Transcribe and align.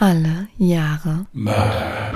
Alle 0.00 0.46
Jahre 0.58 1.26
Mörder. 1.32 2.12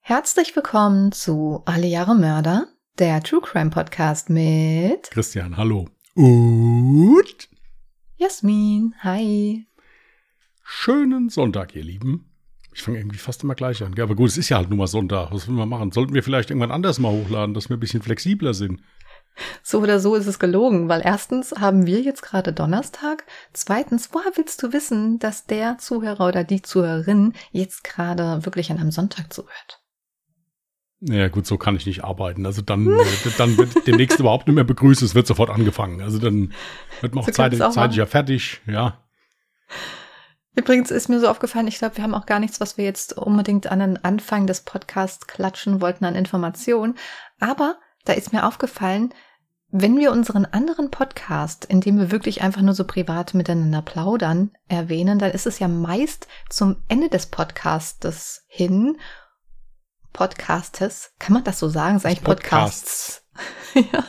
Herzlich 0.00 0.56
willkommen 0.56 1.12
zu 1.12 1.62
Alle 1.66 1.86
Jahre 1.86 2.16
Mörder, 2.16 2.66
der 2.98 3.22
True 3.22 3.40
Crime 3.40 3.70
Podcast 3.70 4.28
mit 4.28 5.08
Christian, 5.12 5.56
hallo. 5.56 5.88
Und 6.14 7.48
Jasmin. 8.16 8.96
Hi. 9.04 9.68
schönen 10.64 11.28
Sonntag, 11.28 11.76
ihr 11.76 11.84
Lieben. 11.84 12.24
Ich 12.74 12.82
fange 12.82 12.98
irgendwie 12.98 13.18
fast 13.18 13.44
immer 13.44 13.54
gleich 13.54 13.84
an. 13.84 13.94
gell? 13.94 14.02
Aber 14.02 14.16
gut, 14.16 14.30
es 14.30 14.36
ist 14.36 14.48
ja 14.48 14.56
halt 14.56 14.68
nur 14.68 14.78
mal 14.78 14.88
Sonntag. 14.88 15.30
Was 15.30 15.46
wollen 15.46 15.58
wir 15.58 15.66
machen? 15.66 15.92
Sollten 15.92 16.14
wir 16.14 16.24
vielleicht 16.24 16.50
irgendwann 16.50 16.72
anders 16.72 16.98
mal 16.98 17.12
hochladen, 17.12 17.54
dass 17.54 17.68
wir 17.68 17.76
ein 17.76 17.80
bisschen 17.80 18.02
flexibler 18.02 18.52
sind? 18.52 18.80
So 19.62 19.80
oder 19.80 20.00
so 20.00 20.14
ist 20.14 20.26
es 20.26 20.38
gelogen, 20.38 20.88
weil 20.88 21.02
erstens 21.04 21.52
haben 21.52 21.86
wir 21.86 22.00
jetzt 22.00 22.22
gerade 22.22 22.52
Donnerstag. 22.52 23.24
Zweitens, 23.52 24.10
woher 24.12 24.32
willst 24.36 24.62
du 24.62 24.72
wissen, 24.72 25.18
dass 25.18 25.46
der 25.46 25.78
Zuhörer 25.78 26.28
oder 26.28 26.44
die 26.44 26.62
Zuhörerin 26.62 27.34
jetzt 27.50 27.84
gerade 27.84 28.44
wirklich 28.44 28.70
an 28.70 28.78
einem 28.78 28.90
Sonntag 28.90 29.32
zuhört? 29.32 29.82
Naja, 31.00 31.28
gut, 31.28 31.46
so 31.46 31.56
kann 31.56 31.76
ich 31.76 31.86
nicht 31.86 32.02
arbeiten. 32.02 32.44
Also 32.44 32.60
dann, 32.60 32.86
äh, 32.86 33.04
dann 33.36 33.56
wird 33.56 33.86
demnächst 33.86 34.18
überhaupt 34.18 34.48
nicht 34.48 34.56
mehr 34.56 34.64
begrüßt. 34.64 35.02
Es 35.02 35.14
wird 35.14 35.28
sofort 35.28 35.50
angefangen. 35.50 36.02
Also 36.02 36.18
dann 36.18 36.52
wird 37.00 37.14
man 37.14 37.22
auch 37.22 37.26
So 37.26 37.32
zeitig, 37.32 37.62
auch 37.62 37.70
zeitig 37.70 37.96
ja 37.98 38.06
fertig. 38.06 38.60
Ja. 38.66 39.04
Übrigens 40.56 40.90
ist 40.90 41.08
mir 41.08 41.20
so 41.20 41.28
aufgefallen, 41.28 41.68
ich 41.68 41.78
glaube, 41.78 41.96
wir 41.98 42.02
haben 42.02 42.14
auch 42.14 42.26
gar 42.26 42.40
nichts, 42.40 42.60
was 42.60 42.76
wir 42.76 42.84
jetzt 42.84 43.16
unbedingt 43.16 43.68
an 43.68 43.78
den 43.78 44.04
Anfang 44.04 44.48
des 44.48 44.62
Podcasts 44.62 45.28
klatschen 45.28 45.80
wollten 45.80 46.04
an 46.04 46.16
Informationen. 46.16 46.96
Aber 47.38 47.76
da 48.04 48.14
ist 48.14 48.32
mir 48.32 48.44
aufgefallen, 48.44 49.14
wenn 49.70 49.98
wir 49.98 50.12
unseren 50.12 50.46
anderen 50.46 50.90
Podcast, 50.90 51.66
in 51.66 51.80
dem 51.80 51.98
wir 51.98 52.10
wirklich 52.10 52.42
einfach 52.42 52.62
nur 52.62 52.74
so 52.74 52.84
privat 52.84 53.34
miteinander 53.34 53.82
plaudern, 53.82 54.50
erwähnen, 54.66 55.18
dann 55.18 55.30
ist 55.30 55.46
es 55.46 55.58
ja 55.58 55.68
meist 55.68 56.26
zum 56.48 56.76
Ende 56.88 57.10
des 57.10 57.26
Podcastes 57.26 58.44
hin. 58.46 58.96
Podcastes, 60.14 61.12
kann 61.18 61.34
man 61.34 61.44
das 61.44 61.58
so 61.58 61.68
sagen? 61.68 61.96
Ist 61.96 62.06
eigentlich 62.06 62.24
Podcasts. 62.24 63.26
ja. 63.74 64.04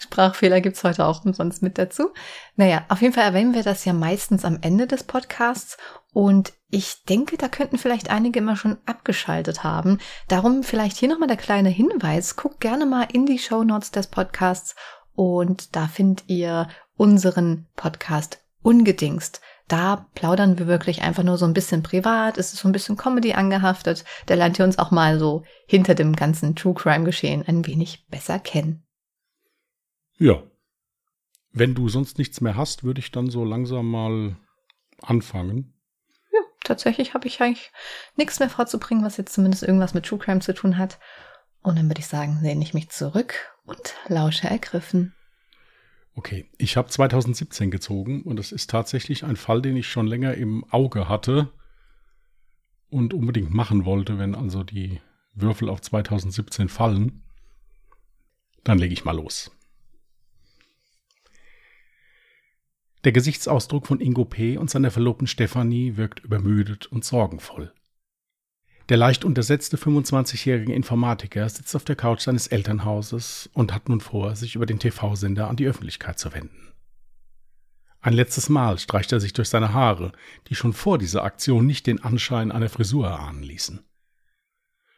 Sprachfehler 0.00 0.62
gibt's 0.62 0.82
heute 0.82 1.04
auch 1.04 1.24
umsonst 1.26 1.62
mit 1.62 1.76
dazu. 1.76 2.10
Naja, 2.56 2.86
auf 2.88 3.02
jeden 3.02 3.12
Fall 3.12 3.24
erwähnen 3.24 3.54
wir 3.54 3.62
das 3.62 3.84
ja 3.84 3.92
meistens 3.92 4.46
am 4.46 4.58
Ende 4.62 4.86
des 4.86 5.04
Podcasts 5.04 5.76
und 6.12 6.54
ich 6.70 7.04
denke, 7.04 7.36
da 7.36 7.48
könnten 7.48 7.78
vielleicht 7.78 8.10
einige 8.10 8.38
immer 8.38 8.56
schon 8.56 8.78
abgeschaltet 8.86 9.64
haben. 9.64 9.98
Darum 10.28 10.62
vielleicht 10.62 10.96
hier 10.96 11.08
nochmal 11.08 11.28
der 11.28 11.36
kleine 11.36 11.68
Hinweis. 11.68 12.36
Guckt 12.36 12.60
gerne 12.60 12.86
mal 12.86 13.08
in 13.12 13.26
die 13.26 13.38
Show 13.38 13.64
Notes 13.64 13.90
des 13.90 14.06
Podcasts 14.06 14.76
und 15.14 15.74
da 15.74 15.88
findet 15.88 16.24
ihr 16.28 16.68
unseren 16.96 17.66
Podcast 17.74 18.44
ungedingst. 18.62 19.40
Da 19.66 20.08
plaudern 20.14 20.58
wir 20.58 20.66
wirklich 20.66 21.02
einfach 21.02 21.22
nur 21.22 21.38
so 21.38 21.44
ein 21.44 21.54
bisschen 21.54 21.82
privat. 21.82 22.38
Es 22.38 22.52
ist 22.52 22.60
so 22.60 22.68
ein 22.68 22.72
bisschen 22.72 22.96
Comedy 22.96 23.34
angehaftet. 23.34 24.04
Da 24.26 24.34
lernt 24.34 24.58
ihr 24.58 24.64
uns 24.64 24.78
auch 24.78 24.90
mal 24.90 25.18
so 25.18 25.44
hinter 25.66 25.94
dem 25.94 26.14
ganzen 26.16 26.56
True 26.56 26.74
Crime 26.74 27.04
Geschehen 27.04 27.44
ein 27.46 27.66
wenig 27.66 28.06
besser 28.08 28.38
kennen. 28.38 28.84
Ja. 30.18 30.42
Wenn 31.52 31.74
du 31.74 31.88
sonst 31.88 32.18
nichts 32.18 32.40
mehr 32.40 32.56
hast, 32.56 32.84
würde 32.84 33.00
ich 33.00 33.10
dann 33.10 33.30
so 33.30 33.44
langsam 33.44 33.90
mal 33.90 34.36
anfangen. 35.02 35.79
Tatsächlich 36.70 37.14
habe 37.14 37.26
ich 37.26 37.40
eigentlich 37.40 37.72
nichts 38.14 38.38
mehr 38.38 38.48
vorzubringen, 38.48 39.04
was 39.04 39.16
jetzt 39.16 39.34
zumindest 39.34 39.64
irgendwas 39.64 39.92
mit 39.92 40.06
True 40.06 40.20
Crime 40.20 40.38
zu 40.38 40.54
tun 40.54 40.78
hat. 40.78 41.00
Und 41.62 41.76
dann 41.76 41.88
würde 41.88 41.98
ich 41.98 42.06
sagen, 42.06 42.38
lehne 42.42 42.62
ich 42.62 42.74
mich 42.74 42.90
zurück 42.90 43.34
und 43.64 43.96
lausche 44.06 44.46
ergriffen. 44.46 45.12
Okay, 46.14 46.48
ich 46.58 46.76
habe 46.76 46.88
2017 46.88 47.72
gezogen 47.72 48.22
und 48.22 48.38
es 48.38 48.52
ist 48.52 48.70
tatsächlich 48.70 49.24
ein 49.24 49.34
Fall, 49.34 49.62
den 49.62 49.76
ich 49.76 49.88
schon 49.88 50.06
länger 50.06 50.34
im 50.34 50.64
Auge 50.70 51.08
hatte 51.08 51.50
und 52.88 53.14
unbedingt 53.14 53.52
machen 53.52 53.84
wollte, 53.84 54.20
wenn 54.20 54.36
also 54.36 54.62
die 54.62 55.00
Würfel 55.34 55.68
auf 55.68 55.80
2017 55.80 56.68
fallen. 56.68 57.24
Dann 58.62 58.78
lege 58.78 58.92
ich 58.92 59.04
mal 59.04 59.16
los. 59.16 59.50
Der 63.04 63.12
Gesichtsausdruck 63.12 63.86
von 63.86 64.00
Ingo 64.00 64.26
P. 64.26 64.58
und 64.58 64.68
seiner 64.68 64.90
Verlobten 64.90 65.26
Stefanie 65.26 65.96
wirkt 65.96 66.20
übermüdet 66.20 66.86
und 66.86 67.02
sorgenvoll. 67.02 67.72
Der 68.90 68.98
leicht 68.98 69.24
untersetzte 69.24 69.78
25-jährige 69.78 70.74
Informatiker 70.74 71.48
sitzt 71.48 71.74
auf 71.76 71.84
der 71.84 71.96
Couch 71.96 72.20
seines 72.22 72.48
Elternhauses 72.48 73.48
und 73.54 73.72
hat 73.72 73.88
nun 73.88 74.00
vor, 74.00 74.36
sich 74.36 74.54
über 74.56 74.66
den 74.66 74.78
TV-Sender 74.78 75.48
an 75.48 75.56
die 75.56 75.66
Öffentlichkeit 75.66 76.18
zu 76.18 76.34
wenden. 76.34 76.74
Ein 78.02 78.12
letztes 78.12 78.48
Mal 78.48 78.78
streicht 78.78 79.12
er 79.12 79.20
sich 79.20 79.32
durch 79.32 79.48
seine 79.48 79.72
Haare, 79.72 80.12
die 80.48 80.54
schon 80.54 80.72
vor 80.72 80.98
dieser 80.98 81.24
Aktion 81.24 81.66
nicht 81.66 81.86
den 81.86 82.02
Anschein 82.02 82.52
einer 82.52 82.68
Frisur 82.68 83.06
erahnen 83.06 83.42
ließen. 83.42 83.80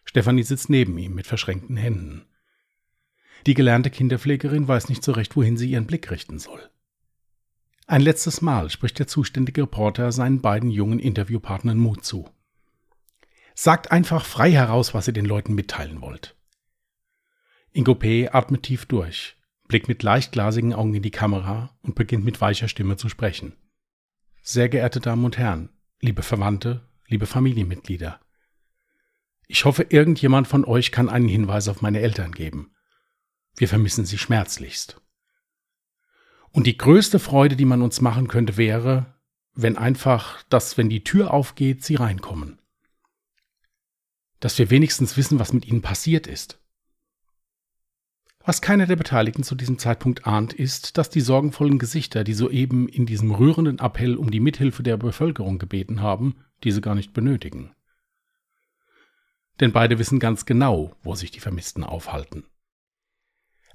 Stefanie 0.05 0.43
sitzt 0.43 0.71
neben 0.71 0.99
ihm 0.99 1.15
mit 1.15 1.27
verschränkten 1.29 1.77
Händen. 1.77 2.25
Die 3.47 3.55
gelernte 3.55 3.91
Kinderpflegerin 3.91 4.67
weiß 4.67 4.89
nicht 4.89 5.05
so 5.05 5.13
recht, 5.13 5.37
wohin 5.37 5.57
sie 5.57 5.71
ihren 5.71 5.87
Blick 5.87 6.11
richten 6.11 6.39
soll. 6.39 6.72
Ein 7.93 8.01
letztes 8.01 8.41
Mal 8.41 8.71
spricht 8.71 8.99
der 9.01 9.07
zuständige 9.07 9.65
Reporter 9.65 10.13
seinen 10.13 10.41
beiden 10.41 10.71
jungen 10.71 10.99
Interviewpartnern 10.99 11.77
Mut 11.77 12.07
zu. 12.07 12.27
Sagt 13.55 13.93
einfach 13.93 14.25
frei 14.25 14.51
heraus, 14.51 14.95
was 14.95 15.09
ihr 15.09 15.13
den 15.13 15.27
Leuten 15.27 15.55
mitteilen 15.55 16.01
wollt. 16.01 16.35
Ingo 17.71 17.95
P. 17.95 18.31
atmet 18.31 18.63
tief 18.63 18.87
durch, 18.87 19.37
blickt 19.69 19.89
mit 19.89 20.03
leicht 20.03 20.33
glasigen 20.33 20.73
Augen 20.73 20.95
in 20.95 21.03
die 21.03 21.11
Kamera 21.11 21.77
und 21.83 21.95
beginnt 21.95 22.25
mit 22.25 22.41
weicher 22.41 22.67
Stimme 22.67 22.97
zu 22.97 23.11
sprechen. 23.11 23.59
Sehr 24.41 24.71
geehrte 24.71 25.01
Damen 25.01 25.27
und 25.27 25.37
Herren, 25.37 25.69
liebe 26.01 26.23
Verwandte, 26.23 26.89
liebe 27.09 27.27
Familienmitglieder. 27.27 28.21
Ich 29.49 29.67
hoffe, 29.67 29.83
irgendjemand 29.91 30.49
von 30.49 30.65
euch 30.65 30.93
kann 30.93 31.11
einen 31.11 31.29
Hinweis 31.29 31.69
auf 31.69 31.83
meine 31.83 32.01
Eltern 32.01 32.33
geben. 32.33 32.75
Wir 33.55 33.69
vermissen 33.69 34.07
sie 34.07 34.17
schmerzlichst. 34.17 35.02
Und 36.53 36.67
die 36.67 36.77
größte 36.77 37.19
Freude, 37.19 37.57
die 37.57 37.65
man 37.65 37.83
uns 37.83 38.01
machen 38.01 38.29
könnte, 38.29 38.57
wäre, 38.57 39.15
wenn 39.55 39.77
einfach, 39.77 40.43
dass, 40.45 40.79
wenn 40.79 40.89
die 40.89 41.05
Tür 41.05 41.33
aufgeht, 41.33 41.83
sie 41.83 41.95
reinkommen 41.95 42.59
dass 44.43 44.59
wir 44.59 44.71
wenigstens 44.71 45.17
wissen, 45.17 45.39
was 45.39 45.53
mit 45.53 45.67
ihnen 45.67 45.83
passiert 45.83 46.27
ist. 46.27 46.59
Was 48.45 48.61
keiner 48.61 48.87
der 48.87 48.97
Beteiligten 48.97 49.45
zu 49.45 49.55
diesem 49.55 49.79
Zeitpunkt 49.79 50.27
ahnt, 50.27 50.53
ist, 50.53 50.99
dass 50.99 51.11
die 51.11 51.21
sorgenvollen 51.21 51.79
Gesichter, 51.79 52.25
die 52.25 52.35
soeben 52.35 52.89
in 52.89 53.07
diesem 53.07 53.31
rührenden 53.31 53.79
Appell 53.79 54.17
um 54.17 54.33
die 54.33 54.41
Mithilfe 54.41 54.83
der 54.83 54.97
Bevölkerung 54.97 55.61
gebeten 55.61 56.03
haben, 56.03 56.35
diese 56.65 56.81
gar 56.81 56.97
nicht 56.97 57.13
benötigen. 57.13 57.73
Denn 59.61 59.71
beide 59.71 60.01
wissen 60.01 60.19
ganz 60.19 60.45
genau, 60.45 60.97
wo 61.05 61.15
sich 61.15 61.31
die 61.31 61.39
Vermissten 61.39 61.85
aufhalten. 61.85 62.45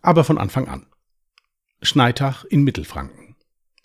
Aber 0.01 0.25
von 0.25 0.37
Anfang 0.37 0.67
an. 0.67 0.85
Schneitach 1.83 2.43
in 2.43 2.63
Mittelfranken. 2.63 3.35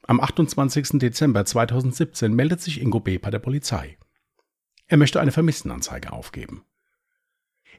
Am 0.05 0.19
28. 0.19 0.99
Dezember 0.99 1.45
2017 1.45 2.33
meldet 2.33 2.63
sich 2.63 2.81
Ingo 2.81 3.01
B. 3.01 3.19
bei 3.19 3.31
der 3.31 3.39
Polizei. 3.39 3.99
Er 4.87 4.97
möchte 4.97 5.21
eine 5.21 5.31
Vermisstenanzeige 5.31 6.11
aufgeben. 6.11 6.65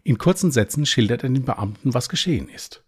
In 0.04 0.20
kurzen 0.20 0.52
Sätzen 0.52 0.86
schildert 0.86 1.24
er 1.24 1.30
den 1.30 1.46
Beamten, 1.46 1.96
was 1.96 2.10
geschehen 2.10 2.48
ist. 2.48 2.84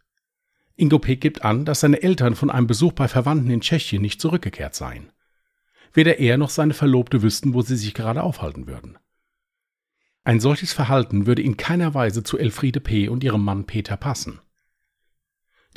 Ingo 0.76 1.00
P. 1.00 1.16
gibt 1.16 1.44
an, 1.44 1.66
dass 1.66 1.80
seine 1.80 2.04
Eltern 2.04 2.36
von 2.36 2.52
einem 2.52 2.68
Besuch 2.68 2.94
bei 2.94 3.08
Verwandten 3.08 3.50
in 3.50 3.62
Tschechien 3.62 4.04
nicht 4.04 4.22
zurückgekehrt 4.22 4.76
seien. 4.76 5.12
Weder 5.94 6.20
er 6.20 6.38
noch 6.38 6.52
seine 6.52 6.76
Verlobte 6.76 7.24
wüssten, 7.24 7.56
wo 7.56 7.64
sie 7.64 7.76
sich 7.76 7.96
gerade 7.96 8.22
aufhalten 8.22 8.68
würden. 8.68 9.00
Ein 10.24 10.40
solches 10.40 10.74
Verhalten 10.74 11.26
würde 11.26 11.42
in 11.42 11.58
keiner 11.58 11.96
Weise 11.96 12.22
zu 12.22 12.38
Elfriede 12.38 12.82
P. 12.82 13.10
und 13.10 13.24
ihrem 13.24 13.44
Mann 13.44 13.66
Peter 13.66 13.98
passen. 13.98 14.42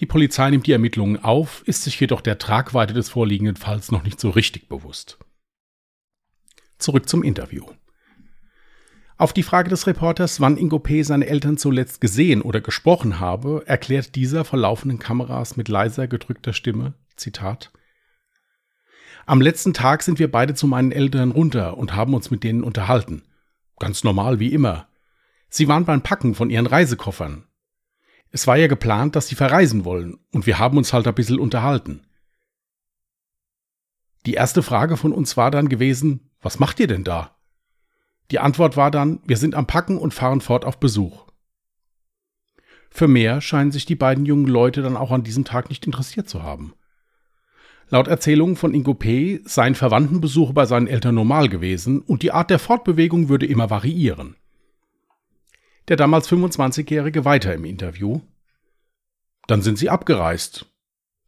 Die 0.01 0.07
Polizei 0.07 0.51
nimmt 0.51 0.67
die 0.67 0.73
Ermittlungen 0.73 1.23
auf, 1.23 1.63
ist 1.67 1.83
sich 1.83 1.99
jedoch 1.99 2.21
der 2.21 2.39
Tragweite 2.39 2.95
des 2.95 3.09
vorliegenden 3.09 3.57
Falls 3.57 3.91
noch 3.91 4.05
nicht 4.05 4.21
so 4.21 4.31
richtig 4.31 4.69
bewusst. 4.69 5.19
Zurück 6.79 7.09
zum 7.09 7.25
Interview. 7.25 7.65
Auf 9.17 9.33
die 9.33 9.43
Frage 9.43 9.69
des 9.69 9.89
Reporters, 9.89 10.41
wann 10.41 10.57
Ingo 10.57 10.79
P. 10.79 11.03
seine 11.03 11.27
Eltern 11.27 11.57
zuletzt 11.57 12.01
gesehen 12.01 12.41
oder 12.41 12.61
gesprochen 12.61 13.19
habe, 13.19 13.65
erklärt 13.67 14.15
dieser 14.15 14.45
vor 14.45 14.61
laufenden 14.61 15.01
Kameras 15.01 15.57
mit 15.57 15.67
leiser 15.67 16.07
gedrückter 16.07 16.53
Stimme, 16.53 16.95
Zitat, 17.17 17.73
Am 19.27 19.41
letzten 19.41 19.75
Tag 19.75 20.05
sind 20.05 20.21
wir 20.21 20.31
beide 20.31 20.55
zu 20.55 20.69
meinen 20.69 20.93
Eltern 20.93 21.33
runter 21.33 21.77
und 21.77 21.97
haben 21.97 22.15
uns 22.15 22.31
mit 22.31 22.45
denen 22.45 22.63
unterhalten. 22.63 23.25
Ganz 23.81 24.05
normal 24.05 24.39
wie 24.39 24.53
immer. 24.53 24.87
Sie 25.49 25.67
waren 25.67 25.85
beim 25.85 26.03
Packen 26.03 26.37
von 26.37 26.49
ihren 26.49 26.67
Reisekoffern. 26.67 27.48
Es 28.31 28.47
war 28.47 28.57
ja 28.57 28.67
geplant, 28.67 29.17
dass 29.17 29.29
sie 29.29 29.35
verreisen 29.35 29.85
wollen, 29.85 30.19
und 30.33 30.47
wir 30.47 30.59
haben 30.59 30.77
uns 30.77 30.93
halt 30.93 31.07
ein 31.07 31.15
bisschen 31.15 31.39
unterhalten. 31.39 32.03
Die 34.27 34.35
erste 34.35 34.63
Frage 34.63 34.97
von 34.97 35.13
uns 35.13 35.37
war 35.37 35.51
dann 35.51 35.69
gewesen, 35.69 36.31
was 36.41 36.59
macht 36.59 36.81
ihr 36.81 36.87
denn 36.87 37.05
da? 37.05 37.37
Die 38.31 38.39
Antwort 38.39 38.77
war 38.77 38.91
dann, 38.91 39.21
wir 39.25 39.39
sind 39.39 39.55
am 39.55 39.67
Packen 39.67 39.97
und 39.97 40.13
fahren 40.13 40.43
fort 40.43 40.65
auf 40.65 40.79
Besuch. 40.79 41.27
Für 42.91 43.09
mehr 43.09 43.41
scheinen 43.41 43.71
sich 43.71 43.87
die 43.87 43.95
beiden 43.95 44.27
jungen 44.27 44.47
Leute 44.47 44.83
dann 44.83 44.97
auch 44.97 45.13
an 45.13 45.23
diesem 45.23 45.45
Tag 45.45 45.69
nicht 45.69 45.87
interessiert 45.87 46.29
zu 46.29 46.43
haben. 46.43 46.75
Laut 47.91 48.07
Erzählungen 48.07 48.57
von 48.57 48.75
Ingo 48.75 48.93
P. 48.93 49.41
seien 49.45 49.75
Verwandtenbesuche 49.75 50.53
bei 50.53 50.67
seinen 50.67 50.89
Eltern 50.89 51.15
normal 51.15 51.49
gewesen 51.49 52.03
und 52.03 52.23
die 52.23 52.33
Art 52.33 52.51
der 52.51 52.59
Fortbewegung 52.59 53.31
würde 53.31 53.47
immer 53.47 53.71
variieren. 53.71 54.37
Der 55.89 55.97
damals 55.97 56.29
25-Jährige 56.29 57.25
weiter 57.25 57.55
im 57.55 57.65
Interview. 57.65 58.21
Dann 59.47 59.63
sind 59.63 59.79
sie 59.79 59.89
abgereist. 59.89 60.67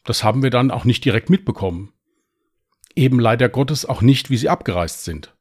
Das 0.05 0.23
haben 0.23 0.43
wir 0.43 0.51
dann 0.51 0.71
auch 0.71 0.85
nicht 0.85 1.05
direkt 1.05 1.31
mitbekommen. 1.31 1.93
Eben 2.95 3.19
leider 3.19 3.49
Gottes 3.49 3.87
auch 3.87 4.03
nicht, 4.03 4.29
wie 4.29 4.37
sie 4.37 4.51
abgereist 4.51 5.05
sind. 5.05 5.35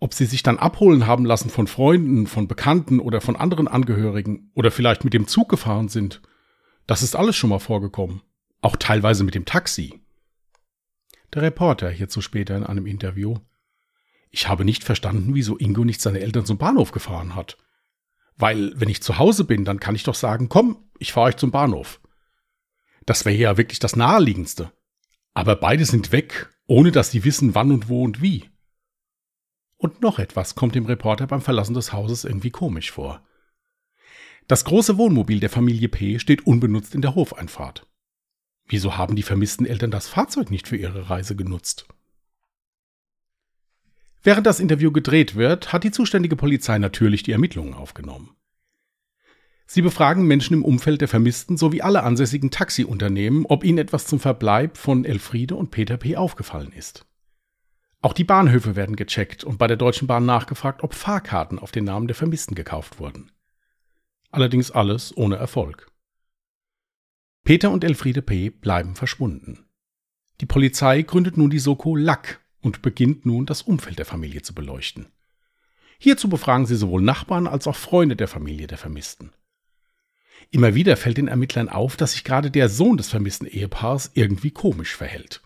Ob 0.00 0.14
sie 0.14 0.26
sich 0.26 0.42
dann 0.42 0.58
abholen 0.58 1.06
haben 1.06 1.24
lassen 1.24 1.50
von 1.50 1.66
Freunden, 1.66 2.26
von 2.26 2.48
Bekannten 2.48 3.00
oder 3.00 3.20
von 3.20 3.36
anderen 3.36 3.68
Angehörigen 3.68 4.50
oder 4.54 4.70
vielleicht 4.70 5.04
mit 5.04 5.12
dem 5.12 5.28
Zug 5.28 5.48
gefahren 5.48 5.88
sind, 5.88 6.22
das 6.86 7.02
ist 7.02 7.14
alles 7.14 7.36
schon 7.36 7.50
mal 7.50 7.58
vorgekommen. 7.58 8.22
Auch 8.62 8.76
teilweise 8.76 9.22
mit 9.22 9.34
dem 9.34 9.44
Taxi. 9.44 10.00
Der 11.34 11.42
Reporter 11.42 11.90
hierzu 11.90 12.20
später 12.20 12.56
in 12.56 12.64
einem 12.64 12.86
Interview. 12.86 13.36
Ich 14.30 14.48
habe 14.48 14.64
nicht 14.64 14.84
verstanden, 14.84 15.34
wieso 15.34 15.58
Ingo 15.58 15.84
nicht 15.84 16.00
seine 16.00 16.20
Eltern 16.20 16.46
zum 16.46 16.56
Bahnhof 16.56 16.92
gefahren 16.92 17.34
hat. 17.34 17.58
Weil, 18.36 18.72
wenn 18.76 18.88
ich 18.88 19.02
zu 19.02 19.18
Hause 19.18 19.44
bin, 19.44 19.64
dann 19.64 19.80
kann 19.80 19.94
ich 19.94 20.04
doch 20.04 20.14
sagen, 20.14 20.48
komm, 20.48 20.88
ich 20.98 21.12
fahre 21.12 21.28
euch 21.28 21.36
zum 21.36 21.50
Bahnhof. 21.50 22.00
Das 23.04 23.24
wäre 23.24 23.36
ja 23.36 23.56
wirklich 23.56 23.80
das 23.80 23.96
Naheliegendste. 23.96 24.72
Aber 25.34 25.56
beide 25.56 25.84
sind 25.84 26.12
weg, 26.12 26.48
ohne 26.66 26.92
dass 26.92 27.10
sie 27.10 27.24
wissen, 27.24 27.54
wann 27.54 27.72
und 27.72 27.88
wo 27.88 28.04
und 28.04 28.22
wie. 28.22 28.48
Und 29.76 30.00
noch 30.02 30.18
etwas 30.18 30.54
kommt 30.54 30.74
dem 30.74 30.86
Reporter 30.86 31.26
beim 31.26 31.40
Verlassen 31.40 31.74
des 31.74 31.92
Hauses 31.92 32.24
irgendwie 32.24 32.50
komisch 32.50 32.90
vor. 32.90 33.26
Das 34.46 34.64
große 34.64 34.98
Wohnmobil 34.98 35.40
der 35.40 35.50
Familie 35.50 35.88
P 35.88 36.18
steht 36.18 36.46
unbenutzt 36.46 36.94
in 36.94 37.02
der 37.02 37.14
Hofeinfahrt. 37.14 37.86
Wieso 38.66 38.96
haben 38.96 39.16
die 39.16 39.22
vermissten 39.22 39.66
Eltern 39.66 39.90
das 39.90 40.08
Fahrzeug 40.08 40.50
nicht 40.50 40.68
für 40.68 40.76
ihre 40.76 41.10
Reise 41.10 41.34
genutzt? 41.34 41.86
Während 44.22 44.46
das 44.46 44.60
Interview 44.60 44.92
gedreht 44.92 45.34
wird, 45.34 45.72
hat 45.72 45.84
die 45.84 45.90
zuständige 45.90 46.36
Polizei 46.36 46.78
natürlich 46.78 47.22
die 47.22 47.32
Ermittlungen 47.32 47.74
aufgenommen. 47.74 48.36
Sie 49.66 49.82
befragen 49.82 50.26
Menschen 50.26 50.54
im 50.54 50.64
Umfeld 50.64 51.00
der 51.00 51.08
Vermissten 51.08 51.56
sowie 51.56 51.80
alle 51.80 52.02
ansässigen 52.02 52.50
Taxiunternehmen, 52.50 53.46
ob 53.46 53.62
ihnen 53.62 53.78
etwas 53.78 54.06
zum 54.06 54.18
Verbleib 54.18 54.76
von 54.76 55.04
Elfriede 55.04 55.54
und 55.54 55.70
Peter 55.70 55.96
P. 55.96 56.16
aufgefallen 56.16 56.72
ist. 56.72 57.06
Auch 58.02 58.12
die 58.12 58.24
Bahnhöfe 58.24 58.76
werden 58.76 58.96
gecheckt 58.96 59.44
und 59.44 59.58
bei 59.58 59.68
der 59.68 59.76
Deutschen 59.76 60.08
Bahn 60.08 60.26
nachgefragt, 60.26 60.82
ob 60.82 60.94
Fahrkarten 60.94 61.58
auf 61.58 61.70
den 61.70 61.84
Namen 61.84 62.08
der 62.08 62.16
Vermissten 62.16 62.54
gekauft 62.54 62.98
wurden. 62.98 63.30
Allerdings 64.30 64.70
alles 64.70 65.16
ohne 65.16 65.36
Erfolg. 65.36 65.90
Peter 67.44 67.70
und 67.70 67.84
Elfriede 67.84 68.22
P. 68.22 68.50
bleiben 68.50 68.96
verschwunden. 68.96 69.66
Die 70.40 70.46
Polizei 70.46 71.02
gründet 71.02 71.36
nun 71.36 71.50
die 71.50 71.58
Soko 71.58 71.94
Lack 71.94 72.39
und 72.60 72.82
beginnt 72.82 73.26
nun 73.26 73.46
das 73.46 73.62
Umfeld 73.62 73.98
der 73.98 74.06
Familie 74.06 74.42
zu 74.42 74.54
beleuchten. 74.54 75.06
Hierzu 75.98 76.28
befragen 76.28 76.66
sie 76.66 76.76
sowohl 76.76 77.02
Nachbarn 77.02 77.46
als 77.46 77.66
auch 77.66 77.76
Freunde 77.76 78.16
der 78.16 78.28
Familie 78.28 78.66
der 78.66 78.78
Vermissten. 78.78 79.32
Immer 80.50 80.74
wieder 80.74 80.96
fällt 80.96 81.18
den 81.18 81.28
Ermittlern 81.28 81.68
auf, 81.68 81.96
dass 81.96 82.12
sich 82.12 82.24
gerade 82.24 82.50
der 82.50 82.68
Sohn 82.68 82.96
des 82.96 83.10
vermissten 83.10 83.46
Ehepaars 83.46 84.12
irgendwie 84.14 84.50
komisch 84.50 84.96
verhält. 84.96 85.42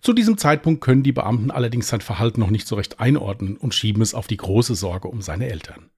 Zu 0.00 0.12
diesem 0.12 0.36
Zeitpunkt 0.36 0.80
können 0.80 1.02
die 1.02 1.12
Beamten 1.12 1.50
allerdings 1.50 1.88
sein 1.88 2.00
Verhalten 2.00 2.40
noch 2.40 2.50
nicht 2.50 2.66
so 2.66 2.76
recht 2.76 3.00
einordnen 3.00 3.56
und 3.56 3.74
schieben 3.74 4.02
es 4.02 4.14
auf 4.14 4.26
die 4.26 4.36
große 4.36 4.74
Sorge 4.74 5.08
um 5.08 5.22
seine 5.22 5.48
Eltern. 5.48 5.90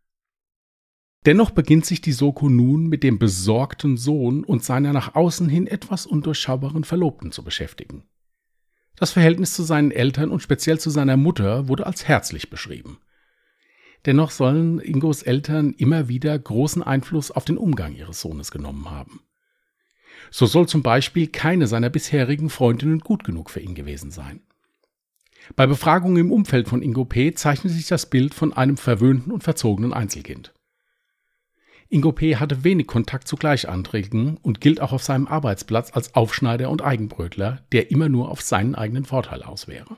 Dennoch 1.24 1.50
beginnt 1.50 1.86
sich 1.86 2.00
die 2.00 2.12
Soko 2.12 2.48
nun 2.48 2.86
mit 2.86 3.02
dem 3.02 3.18
besorgten 3.18 3.96
Sohn 3.96 4.44
und 4.44 4.62
seiner 4.62 4.92
nach 4.92 5.16
außen 5.16 5.48
hin 5.48 5.66
etwas 5.66 6.06
undurchschaubaren 6.06 6.84
Verlobten 6.84 7.32
zu 7.32 7.42
beschäftigen. 7.42 8.04
Das 8.98 9.12
Verhältnis 9.12 9.52
zu 9.52 9.62
seinen 9.62 9.90
Eltern 9.90 10.30
und 10.30 10.40
speziell 10.40 10.80
zu 10.80 10.90
seiner 10.90 11.16
Mutter 11.16 11.68
wurde 11.68 11.86
als 11.86 12.08
herzlich 12.08 12.48
beschrieben. 12.48 12.98
Dennoch 14.06 14.30
sollen 14.30 14.78
Ingos 14.78 15.22
Eltern 15.22 15.74
immer 15.76 16.08
wieder 16.08 16.38
großen 16.38 16.82
Einfluss 16.82 17.30
auf 17.30 17.44
den 17.44 17.58
Umgang 17.58 17.94
ihres 17.94 18.20
Sohnes 18.20 18.50
genommen 18.50 18.90
haben. 18.90 19.20
So 20.30 20.46
soll 20.46 20.66
zum 20.66 20.82
Beispiel 20.82 21.26
keine 21.26 21.66
seiner 21.66 21.90
bisherigen 21.90 22.48
Freundinnen 22.48 23.00
gut 23.00 23.24
genug 23.24 23.50
für 23.50 23.60
ihn 23.60 23.74
gewesen 23.74 24.10
sein. 24.10 24.40
Bei 25.54 25.66
Befragungen 25.66 26.16
im 26.16 26.32
Umfeld 26.32 26.68
von 26.68 26.82
Ingo 26.82 27.04
P. 27.04 27.34
zeichnet 27.34 27.72
sich 27.72 27.86
das 27.86 28.06
Bild 28.06 28.34
von 28.34 28.52
einem 28.52 28.76
verwöhnten 28.76 29.30
und 29.30 29.44
verzogenen 29.44 29.92
Einzelkind. 29.92 30.52
Ingo 31.88 32.10
P. 32.10 32.36
hatte 32.36 32.64
wenig 32.64 32.88
Kontakt 32.88 33.28
zu 33.28 33.36
Gleichantrigen 33.36 34.38
und 34.42 34.60
gilt 34.60 34.80
auch 34.80 34.92
auf 34.92 35.04
seinem 35.04 35.28
Arbeitsplatz 35.28 35.92
als 35.94 36.14
Aufschneider 36.14 36.68
und 36.68 36.82
Eigenbrötler, 36.82 37.62
der 37.70 37.90
immer 37.92 38.08
nur 38.08 38.30
auf 38.30 38.40
seinen 38.40 38.74
eigenen 38.74 39.04
Vorteil 39.04 39.42
aus 39.42 39.68
wäre. 39.68 39.96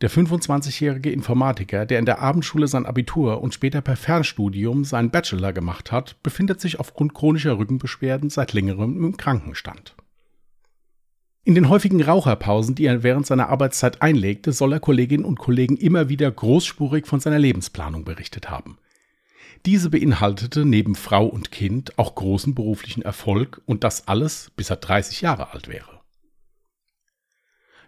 Der 0.00 0.10
25-jährige 0.10 1.10
Informatiker, 1.10 1.84
der 1.84 1.98
in 1.98 2.06
der 2.06 2.20
Abendschule 2.20 2.68
sein 2.68 2.86
Abitur 2.86 3.42
und 3.42 3.52
später 3.52 3.80
per 3.80 3.96
Fernstudium 3.96 4.84
seinen 4.84 5.10
Bachelor 5.10 5.52
gemacht 5.52 5.90
hat, 5.90 6.22
befindet 6.22 6.60
sich 6.60 6.78
aufgrund 6.78 7.14
chronischer 7.14 7.58
Rückenbeschwerden 7.58 8.30
seit 8.30 8.52
längerem 8.52 9.04
im 9.04 9.16
Krankenstand. 9.16 9.94
In 11.44 11.54
den 11.54 11.68
häufigen 11.68 12.02
Raucherpausen, 12.02 12.76
die 12.76 12.86
er 12.86 13.02
während 13.02 13.26
seiner 13.26 13.48
Arbeitszeit 13.48 14.00
einlegte, 14.00 14.52
soll 14.52 14.74
er 14.74 14.80
Kolleginnen 14.80 15.24
und 15.24 15.38
Kollegen 15.38 15.76
immer 15.76 16.08
wieder 16.08 16.30
großspurig 16.30 17.06
von 17.06 17.20
seiner 17.20 17.38
Lebensplanung 17.38 18.04
berichtet 18.04 18.50
haben. 18.50 18.78
Diese 19.66 19.90
beinhaltete 19.90 20.64
neben 20.64 20.94
Frau 20.94 21.26
und 21.26 21.50
Kind 21.50 21.98
auch 21.98 22.14
großen 22.14 22.54
beruflichen 22.54 23.02
Erfolg 23.02 23.60
und 23.66 23.84
das 23.84 24.08
alles 24.08 24.50
bis 24.56 24.70
er 24.70 24.76
30 24.76 25.20
Jahre 25.20 25.52
alt 25.52 25.68
wäre. 25.68 26.00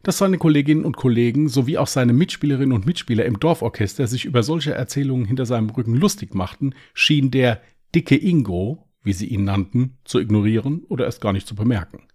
Dass 0.03 0.19
seine 0.19 0.39
Kolleginnen 0.39 0.85
und 0.85 0.97
Kollegen 0.97 1.49
sowie 1.49 1.77
auch 1.77 1.87
seine 1.87 2.13
Mitspielerinnen 2.13 2.73
und 2.73 2.87
Mitspieler 2.87 3.27
im 3.27 3.39
Dorforchester 3.39 4.07
sich 4.07 4.25
über 4.25 4.43
solche 4.43 4.73
Erzählungen 4.73 5.27
hinter 5.27 5.47
seinem 5.47 5.71
Rücken 5.71 5.95
lustig 5.95 6.35
machten, 6.35 6.75
schien 6.95 7.31
der 7.31 7.61
dicke 7.95 8.17
Ingo, 8.17 8.89
wie 9.03 9.13
sie 9.13 9.27
ihn 9.27 9.45
nannten, 9.45 9.99
zu 10.05 10.19
ignorieren 10.19 10.85
oder 10.89 11.05
erst 11.05 11.21
gar 11.21 11.33
nicht 11.33 11.47
zu 11.47 11.55
bemerken. 11.55 12.09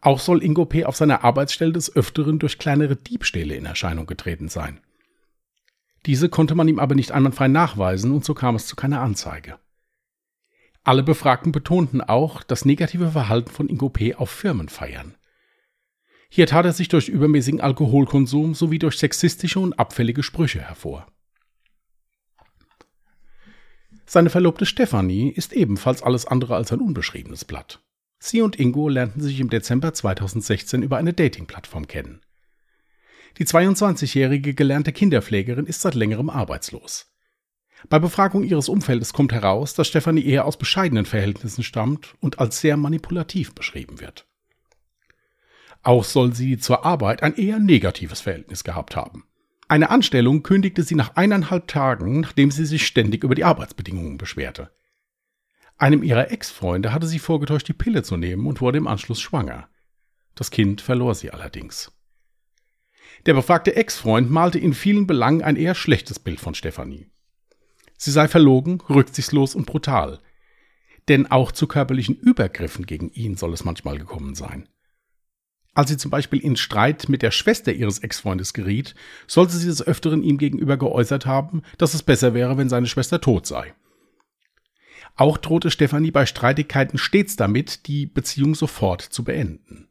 Auch 0.00 0.20
soll 0.20 0.44
Ingo 0.44 0.64
P. 0.64 0.84
auf 0.84 0.96
seiner 0.96 1.24
Arbeitsstelle 1.24 1.72
des 1.72 1.94
Öfteren 1.94 2.38
durch 2.38 2.58
kleinere 2.58 2.94
Diebstähle 2.94 3.56
in 3.56 3.64
Erscheinung 3.64 4.06
getreten 4.06 4.48
sein. 4.48 4.80
Diese 6.06 6.28
konnte 6.28 6.54
man 6.54 6.68
ihm 6.68 6.78
aber 6.78 6.94
nicht 6.94 7.12
einwandfrei 7.12 7.48
nachweisen 7.48 8.12
und 8.12 8.24
so 8.24 8.34
kam 8.34 8.54
es 8.54 8.66
zu 8.66 8.76
keiner 8.76 9.00
Anzeige. 9.00 9.58
Alle 10.84 11.02
Befragten 11.02 11.52
betonten 11.52 12.00
auch 12.00 12.42
das 12.42 12.64
negative 12.64 13.10
Verhalten 13.10 13.50
von 13.50 13.68
Ingo 13.68 13.90
P. 13.90 14.14
auf 14.14 14.30
Firmenfeiern. 14.30 15.16
Hier 16.30 16.46
tat 16.46 16.64
er 16.64 16.72
sich 16.72 16.88
durch 16.88 17.08
übermäßigen 17.08 17.60
Alkoholkonsum 17.60 18.54
sowie 18.54 18.78
durch 18.78 18.98
sexistische 18.98 19.60
und 19.60 19.78
abfällige 19.78 20.22
Sprüche 20.22 20.60
hervor. 20.60 21.06
Seine 24.06 24.30
Verlobte 24.30 24.64
Stephanie 24.64 25.28
ist 25.28 25.52
ebenfalls 25.52 26.02
alles 26.02 26.26
andere 26.26 26.56
als 26.56 26.72
ein 26.72 26.80
unbeschriebenes 26.80 27.44
Blatt. 27.44 27.82
Sie 28.18 28.40
und 28.40 28.58
Ingo 28.58 28.88
lernten 28.88 29.20
sich 29.20 29.38
im 29.40 29.50
Dezember 29.50 29.92
2016 29.92 30.82
über 30.82 30.96
eine 30.96 31.12
Dating-Plattform 31.12 31.86
kennen. 31.86 32.20
Die 33.36 33.44
22-jährige 33.44 34.54
gelernte 34.54 34.92
Kinderpflegerin 34.92 35.66
ist 35.66 35.82
seit 35.82 35.94
längerem 35.94 36.30
arbeitslos. 36.30 37.12
Bei 37.88 37.98
Befragung 37.98 38.42
ihres 38.42 38.68
Umfeldes 38.68 39.12
kommt 39.12 39.32
heraus, 39.32 39.74
dass 39.74 39.86
Stefanie 39.86 40.24
eher 40.24 40.46
aus 40.46 40.56
bescheidenen 40.56 41.04
Verhältnissen 41.04 41.62
stammt 41.62 42.14
und 42.20 42.40
als 42.40 42.60
sehr 42.60 42.76
manipulativ 42.76 43.54
beschrieben 43.54 44.00
wird. 44.00 44.26
Auch 45.82 46.04
soll 46.04 46.34
sie 46.34 46.58
zur 46.58 46.84
Arbeit 46.84 47.22
ein 47.22 47.36
eher 47.36 47.60
negatives 47.60 48.20
Verhältnis 48.20 48.64
gehabt 48.64 48.96
haben. 48.96 49.24
Eine 49.68 49.90
Anstellung 49.90 50.42
kündigte 50.42 50.82
sie 50.82 50.94
nach 50.94 51.14
eineinhalb 51.16 51.68
Tagen, 51.68 52.20
nachdem 52.20 52.50
sie 52.50 52.64
sich 52.64 52.86
ständig 52.86 53.22
über 53.22 53.34
die 53.34 53.44
Arbeitsbedingungen 53.44 54.18
beschwerte. 54.18 54.70
Einem 55.76 56.02
ihrer 56.02 56.32
Ex-Freunde 56.32 56.92
hatte 56.92 57.06
sie 57.06 57.20
vorgetäuscht, 57.20 57.68
die 57.68 57.74
Pille 57.74 58.02
zu 58.02 58.16
nehmen 58.16 58.46
und 58.46 58.60
wurde 58.60 58.78
im 58.78 58.88
Anschluss 58.88 59.20
schwanger. 59.20 59.68
Das 60.34 60.50
Kind 60.50 60.80
verlor 60.80 61.14
sie 61.14 61.30
allerdings. 61.30 61.92
Der 63.26 63.34
befragte 63.34 63.76
Ex-Freund 63.76 64.30
malte 64.30 64.58
in 64.58 64.72
vielen 64.72 65.06
Belangen 65.06 65.42
ein 65.42 65.56
eher 65.56 65.74
schlechtes 65.74 66.18
Bild 66.18 66.40
von 66.40 66.54
Stefanie. 66.54 67.10
Sie 67.96 68.12
sei 68.12 68.28
verlogen, 68.28 68.80
rücksichtslos 68.88 69.54
und 69.54 69.66
brutal. 69.66 70.20
Denn 71.08 71.26
auch 71.30 71.52
zu 71.52 71.66
körperlichen 71.66 72.16
Übergriffen 72.16 72.86
gegen 72.86 73.10
ihn 73.10 73.36
soll 73.36 73.52
es 73.52 73.64
manchmal 73.64 73.98
gekommen 73.98 74.34
sein. 74.34 74.68
Als 75.74 75.90
sie 75.90 75.96
zum 75.96 76.10
Beispiel 76.10 76.40
in 76.40 76.56
Streit 76.56 77.08
mit 77.08 77.22
der 77.22 77.30
Schwester 77.30 77.72
ihres 77.72 78.00
Ex-Freundes 78.00 78.52
geriet, 78.52 78.94
sollte 79.26 79.56
sie 79.56 79.66
des 79.66 79.86
Öfteren 79.86 80.22
ihm 80.22 80.38
gegenüber 80.38 80.76
geäußert 80.76 81.26
haben, 81.26 81.62
dass 81.76 81.94
es 81.94 82.02
besser 82.02 82.34
wäre, 82.34 82.56
wenn 82.56 82.68
seine 82.68 82.86
Schwester 82.86 83.20
tot 83.20 83.46
sei. 83.46 83.74
Auch 85.16 85.36
drohte 85.36 85.70
Stefanie 85.70 86.10
bei 86.10 86.26
Streitigkeiten 86.26 86.98
stets 86.98 87.36
damit, 87.36 87.86
die 87.86 88.06
Beziehung 88.06 88.54
sofort 88.54 89.02
zu 89.02 89.24
beenden. 89.24 89.87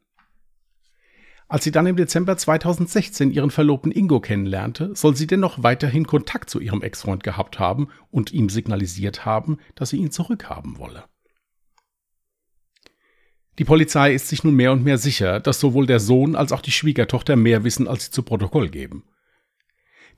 Als 1.50 1.64
sie 1.64 1.70
dann 1.70 1.86
im 1.86 1.96
Dezember 1.96 2.36
2016 2.36 3.32
ihren 3.32 3.50
Verlobten 3.50 3.90
Ingo 3.90 4.20
kennenlernte, 4.20 4.94
soll 4.94 5.16
sie 5.16 5.26
dennoch 5.26 5.62
weiterhin 5.62 6.06
Kontakt 6.06 6.50
zu 6.50 6.60
ihrem 6.60 6.82
Ex-Freund 6.82 7.24
gehabt 7.24 7.58
haben 7.58 7.88
und 8.10 8.32
ihm 8.32 8.50
signalisiert 8.50 9.24
haben, 9.24 9.56
dass 9.74 9.90
sie 9.90 9.96
ihn 9.96 10.10
zurückhaben 10.10 10.78
wolle. 10.78 11.04
Die 13.58 13.64
Polizei 13.64 14.12
ist 14.12 14.28
sich 14.28 14.44
nun 14.44 14.54
mehr 14.54 14.72
und 14.72 14.84
mehr 14.84 14.98
sicher, 14.98 15.40
dass 15.40 15.58
sowohl 15.58 15.86
der 15.86 16.00
Sohn 16.00 16.36
als 16.36 16.52
auch 16.52 16.60
die 16.60 16.70
Schwiegertochter 16.70 17.34
mehr 17.34 17.64
wissen, 17.64 17.88
als 17.88 18.04
sie 18.04 18.10
zu 18.10 18.22
Protokoll 18.22 18.68
geben. 18.68 19.04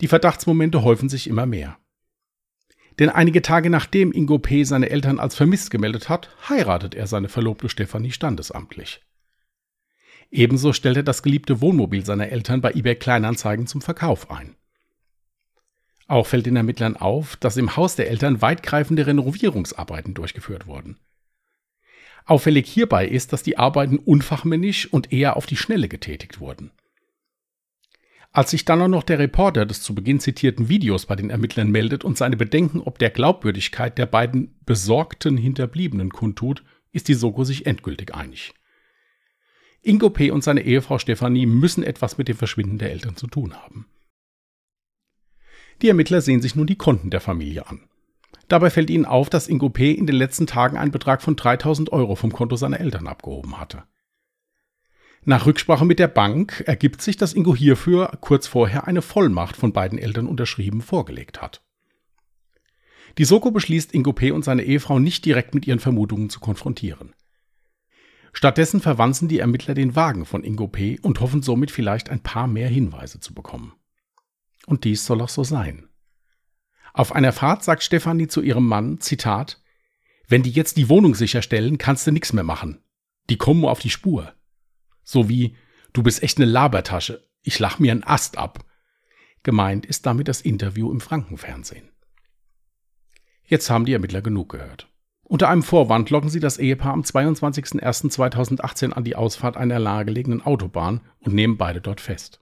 Die 0.01 0.09
Verdachtsmomente 0.09 0.83
häufen 0.83 1.09
sich 1.09 1.29
immer 1.29 1.47
mehr. 1.47 1.79
Denn 2.99 3.09
einige 3.09 3.41
Tage 3.41 3.71
nachdem 3.71 4.13
Ingo 4.13 4.41
P. 4.41 4.65
seine 4.65 4.91
Eltern 4.91 5.21
als 5.21 5.37
vermisst 5.37 5.71
gemeldet 5.71 6.09
hat, 6.09 6.29
heiratet 6.49 6.95
er 6.95 7.07
seine 7.07 7.29
Verlobte 7.29 7.69
Stefanie 7.69 8.11
standesamtlich. 8.11 9.01
Ebenso 10.31 10.73
stellt 10.73 10.97
er 10.97 11.03
das 11.03 11.23
geliebte 11.23 11.61
Wohnmobil 11.61 12.05
seiner 12.05 12.29
Eltern 12.29 12.61
bei 12.61 12.73
eBay 12.73 12.95
Kleinanzeigen 12.95 13.67
zum 13.67 13.81
Verkauf 13.81 14.31
ein. 14.31 14.55
Auch 16.07 16.27
fällt 16.27 16.47
den 16.47 16.57
Ermittlern 16.57 16.97
auf, 16.97 17.37
dass 17.37 17.57
im 17.57 17.77
Haus 17.77 17.97
der 17.97 18.11
Eltern 18.11 18.43
weitgreifende 18.43 19.07
Renovierungsarbeiten 19.07 20.15
durchgeführt 20.15 20.67
wurden. 20.67 20.99
Auffällig 22.27 22.69
hierbei 22.69 23.07
ist, 23.07 23.33
dass 23.33 23.43
die 23.43 23.59
Arbeiten 23.59 23.99
unfachmännisch 23.99 24.93
und 24.93 25.13
eher 25.13 25.37
auf 25.37 25.47
die 25.47 25.57
Schnelle 25.57 25.89
getätigt 25.89 26.41
wurden. 26.41 26.71
Als 28.33 28.51
sich 28.51 28.65
dann 28.65 28.81
auch 28.83 28.89
noch 28.89 29.03
der 29.03 29.19
Reporter 29.19 29.67
des 29.67 29.83
zu 29.83 29.95
Beginn 29.95 30.21
zitierten 30.21 30.69
Videos 30.69 31.07
bei 31.07 31.17
den 31.17 31.31
Ermittlern 31.31 31.71
meldet 31.71 32.05
und 32.05 32.17
seine 32.17 32.37
Bedenken 32.37 32.81
ob 32.81 32.99
der 32.99 33.11
Glaubwürdigkeit 33.11 33.99
der 33.99 34.07
beiden 34.07 34.57
besorgten 34.65 35.37
Hinterbliebenen 35.37 36.11
kundtut, 36.11 36.63
ist 36.93 37.09
die 37.09 37.15
Soko 37.15 37.43
sich 37.43 37.67
endgültig 37.67 38.15
einig. 38.15 38.55
Ingo 39.83 40.11
P. 40.11 40.31
und 40.31 40.45
seine 40.45 40.63
Ehefrau 40.63 40.99
Stefanie 40.99 41.47
müssen 41.47 41.83
etwas 41.83 42.19
mit 42.19 42.29
dem 42.29 42.37
Verschwinden 42.37 42.79
der 42.79 42.91
Eltern 42.91 43.17
zu 43.17 43.27
tun 43.27 43.55
haben. 43.55 43.87
Die 45.81 45.89
Ermittler 45.89 46.21
sehen 46.21 46.43
sich 46.43 46.55
nun 46.55 46.67
die 46.67 46.77
Konten 46.77 47.11
der 47.11 47.21
Familie 47.21 47.67
an. 47.67 47.89
Dabei 48.49 48.69
fällt 48.69 48.91
ihnen 48.91 49.07
auf, 49.07 49.31
dass 49.31 49.49
Ingo 49.49 49.71
P. 49.71 49.93
in 49.93 50.07
den 50.07 50.17
letzten 50.17 50.47
Tagen 50.47 50.77
einen 50.77 50.91
Betrag 50.91 51.23
von 51.23 51.37
3000 51.37 51.93
Euro 51.93 52.15
vom 52.17 52.33
Konto 52.33 52.57
seiner 52.57 52.81
Eltern 52.81 53.07
abgehoben 53.07 53.59
hatte. 53.59 53.85
Nach 55.25 55.47
Rücksprache 55.47 55.85
mit 55.85 55.99
der 55.99 56.09
Bank 56.09 56.65
ergibt 56.67 57.01
sich, 57.01 57.17
dass 57.17 57.35
Ingo 57.35 57.55
hierfür 57.55 58.19
kurz 58.21 58.47
vorher 58.47 58.87
eine 58.87 59.03
Vollmacht 59.03 59.57
von 59.57 59.73
beiden 59.73 59.99
Eltern 59.99 60.27
unterschrieben 60.27 60.83
vorgelegt 60.83 61.41
hat. 61.41 61.63
Die 63.19 63.25
Soko 63.25 63.51
beschließt, 63.51 63.95
Ingo 63.95 64.13
P. 64.13 64.31
und 64.31 64.45
seine 64.45 64.63
Ehefrau 64.63 64.99
nicht 64.99 65.25
direkt 65.25 65.55
mit 65.55 65.67
ihren 65.67 65.81
Vermutungen 65.81 66.31
zu 66.31 66.41
konfrontieren. 66.41 67.15
Stattdessen 68.33 68.81
verwanzen 68.81 69.29
die 69.29 69.39
Ermittler 69.39 69.75
den 69.75 69.97
Wagen 69.97 70.25
von 70.25 70.45
Ingo 70.45 70.69
P. 70.69 70.99
und 71.01 71.21
hoffen 71.21 71.43
somit 71.43 71.71
vielleicht 71.71 72.11
ein 72.11 72.21
paar 72.21 72.47
mehr 72.47 72.69
Hinweise 72.69 73.21
zu 73.21 73.35
bekommen. 73.35 73.75
Und 74.67 74.85
dies 74.85 75.05
soll 75.05 75.21
auch 75.21 75.29
so 75.29 75.45
sein. 75.45 75.89
Auf 76.93 77.13
einer 77.13 77.33
Fahrt 77.33 77.65
sagt 77.65 77.83
Stefanie 77.83 78.29
zu 78.29 78.43
ihrem 78.43 78.67
Mann, 78.67 79.01
Zitat, 79.01 79.63
wenn 80.29 80.43
die 80.43 80.51
jetzt 80.51 80.77
die 80.77 80.89
Wohnung 80.89 81.15
sicherstellen, 81.15 81.79
kannst 81.79 82.07
du 82.07 82.13
nichts 82.13 82.33
mehr 82.33 82.45
machen. 82.45 82.83
Die 83.31 83.37
kommen 83.37 83.65
auf 83.65 83.81
die 83.81 83.91
Spur. 83.91 84.33
So 85.03 85.29
wie, 85.29 85.57
du 85.93 86.03
bist 86.03 86.23
echt 86.23 86.39
eine 86.39 86.47
Labertasche, 86.47 87.29
ich 87.43 87.59
lach 87.59 87.79
mir 87.79 87.93
einen 87.93 88.05
Ast 88.05 88.39
ab. 88.39 88.65
Gemeint 89.43 89.87
ist 89.87 90.07
damit 90.07 90.29
das 90.29 90.41
Interview 90.41 90.91
im 90.93 91.01
Frankenfernsehen. 91.01 91.89
Jetzt 93.45 93.71
haben 93.71 93.87
die 93.87 93.93
Ermittler 93.93 94.23
genug 94.23 94.51
gehört. 94.51 94.89
Unter 95.31 95.49
einem 95.49 95.63
Vorwand 95.63 96.11
locken 96.11 96.29
sie 96.29 96.41
das 96.41 96.59
Ehepaar 96.59 96.93
am 96.93 97.03
22.01.2018 97.03 98.91
an 98.91 99.05
die 99.05 99.15
Ausfahrt 99.15 99.57
einer 99.57 99.79
nahegelegenen 99.79 100.43
Autobahn 100.43 101.03
und 101.21 101.37
nehmen 101.37 101.57
beide 101.57 101.81
dort 101.81 102.01
fest. 102.01 102.41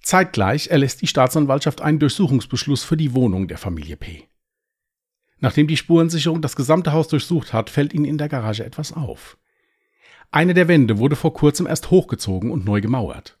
Zeitgleich 0.00 0.68
erlässt 0.68 1.02
die 1.02 1.06
Staatsanwaltschaft 1.06 1.82
einen 1.82 1.98
Durchsuchungsbeschluss 1.98 2.84
für 2.84 2.96
die 2.96 3.12
Wohnung 3.12 3.48
der 3.48 3.58
Familie 3.58 3.98
P. 3.98 4.26
Nachdem 5.40 5.66
die 5.66 5.76
Spurensicherung 5.76 6.40
das 6.40 6.56
gesamte 6.56 6.94
Haus 6.94 7.08
durchsucht 7.08 7.52
hat, 7.52 7.68
fällt 7.68 7.92
ihnen 7.92 8.06
in 8.06 8.16
der 8.16 8.30
Garage 8.30 8.64
etwas 8.64 8.94
auf. 8.94 9.36
Eine 10.30 10.54
der 10.54 10.68
Wände 10.68 10.96
wurde 10.96 11.16
vor 11.16 11.34
kurzem 11.34 11.66
erst 11.66 11.90
hochgezogen 11.90 12.50
und 12.50 12.64
neu 12.64 12.80
gemauert. 12.80 13.36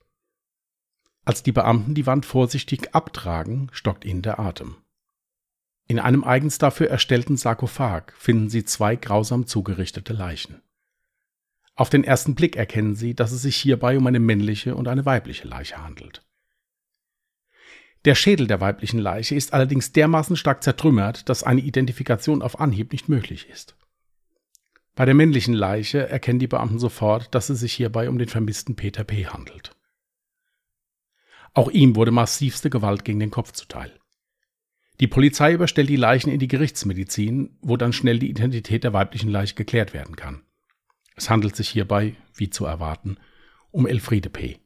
Als 1.24 1.42
die 1.42 1.52
Beamten 1.52 1.94
die 1.94 2.04
Wand 2.04 2.26
vorsichtig 2.26 2.94
abtragen, 2.94 3.70
stockt 3.72 4.04
ihnen 4.04 4.20
der 4.20 4.38
Atem. 4.38 4.76
In 5.90 5.98
einem 5.98 6.22
eigens 6.22 6.58
dafür 6.58 6.88
erstellten 6.88 7.36
Sarkophag 7.36 8.12
finden 8.16 8.48
sie 8.48 8.64
zwei 8.64 8.94
grausam 8.94 9.48
zugerichtete 9.48 10.12
Leichen. 10.12 10.62
Auf 11.74 11.90
den 11.90 12.04
ersten 12.04 12.36
Blick 12.36 12.54
erkennen 12.54 12.94
sie, 12.94 13.16
dass 13.16 13.32
es 13.32 13.42
sich 13.42 13.56
hierbei 13.56 13.98
um 13.98 14.06
eine 14.06 14.20
männliche 14.20 14.76
und 14.76 14.86
eine 14.86 15.04
weibliche 15.04 15.48
Leiche 15.48 15.82
handelt. 15.82 16.24
Der 18.04 18.14
Schädel 18.14 18.46
der 18.46 18.60
weiblichen 18.60 19.00
Leiche 19.00 19.34
ist 19.34 19.52
allerdings 19.52 19.90
dermaßen 19.90 20.36
stark 20.36 20.62
zertrümmert, 20.62 21.28
dass 21.28 21.42
eine 21.42 21.60
Identifikation 21.60 22.40
auf 22.40 22.60
Anhieb 22.60 22.92
nicht 22.92 23.08
möglich 23.08 23.48
ist. 23.50 23.74
Bei 24.94 25.06
der 25.06 25.14
männlichen 25.14 25.54
Leiche 25.54 26.08
erkennen 26.08 26.38
die 26.38 26.46
Beamten 26.46 26.78
sofort, 26.78 27.34
dass 27.34 27.50
es 27.50 27.58
sich 27.58 27.72
hierbei 27.72 28.08
um 28.08 28.16
den 28.16 28.28
vermissten 28.28 28.76
Peter 28.76 29.02
P. 29.02 29.26
handelt. 29.26 29.72
Auch 31.52 31.68
ihm 31.68 31.96
wurde 31.96 32.12
massivste 32.12 32.70
Gewalt 32.70 33.04
gegen 33.04 33.18
den 33.18 33.32
Kopf 33.32 33.50
zuteil. 33.50 33.99
Die 35.00 35.06
Polizei 35.06 35.54
überstellt 35.54 35.88
die 35.88 35.96
Leichen 35.96 36.30
in 36.30 36.38
die 36.38 36.48
Gerichtsmedizin, 36.48 37.56
wo 37.62 37.78
dann 37.78 37.94
schnell 37.94 38.18
die 38.18 38.28
Identität 38.28 38.84
der 38.84 38.92
weiblichen 38.92 39.30
Leiche 39.30 39.54
geklärt 39.54 39.94
werden 39.94 40.14
kann. 40.14 40.42
Es 41.16 41.30
handelt 41.30 41.56
sich 41.56 41.70
hierbei, 41.70 42.16
wie 42.34 42.50
zu 42.50 42.66
erwarten, 42.66 43.16
um 43.70 43.86
Elfriede 43.86 44.28
P. 44.28 44.58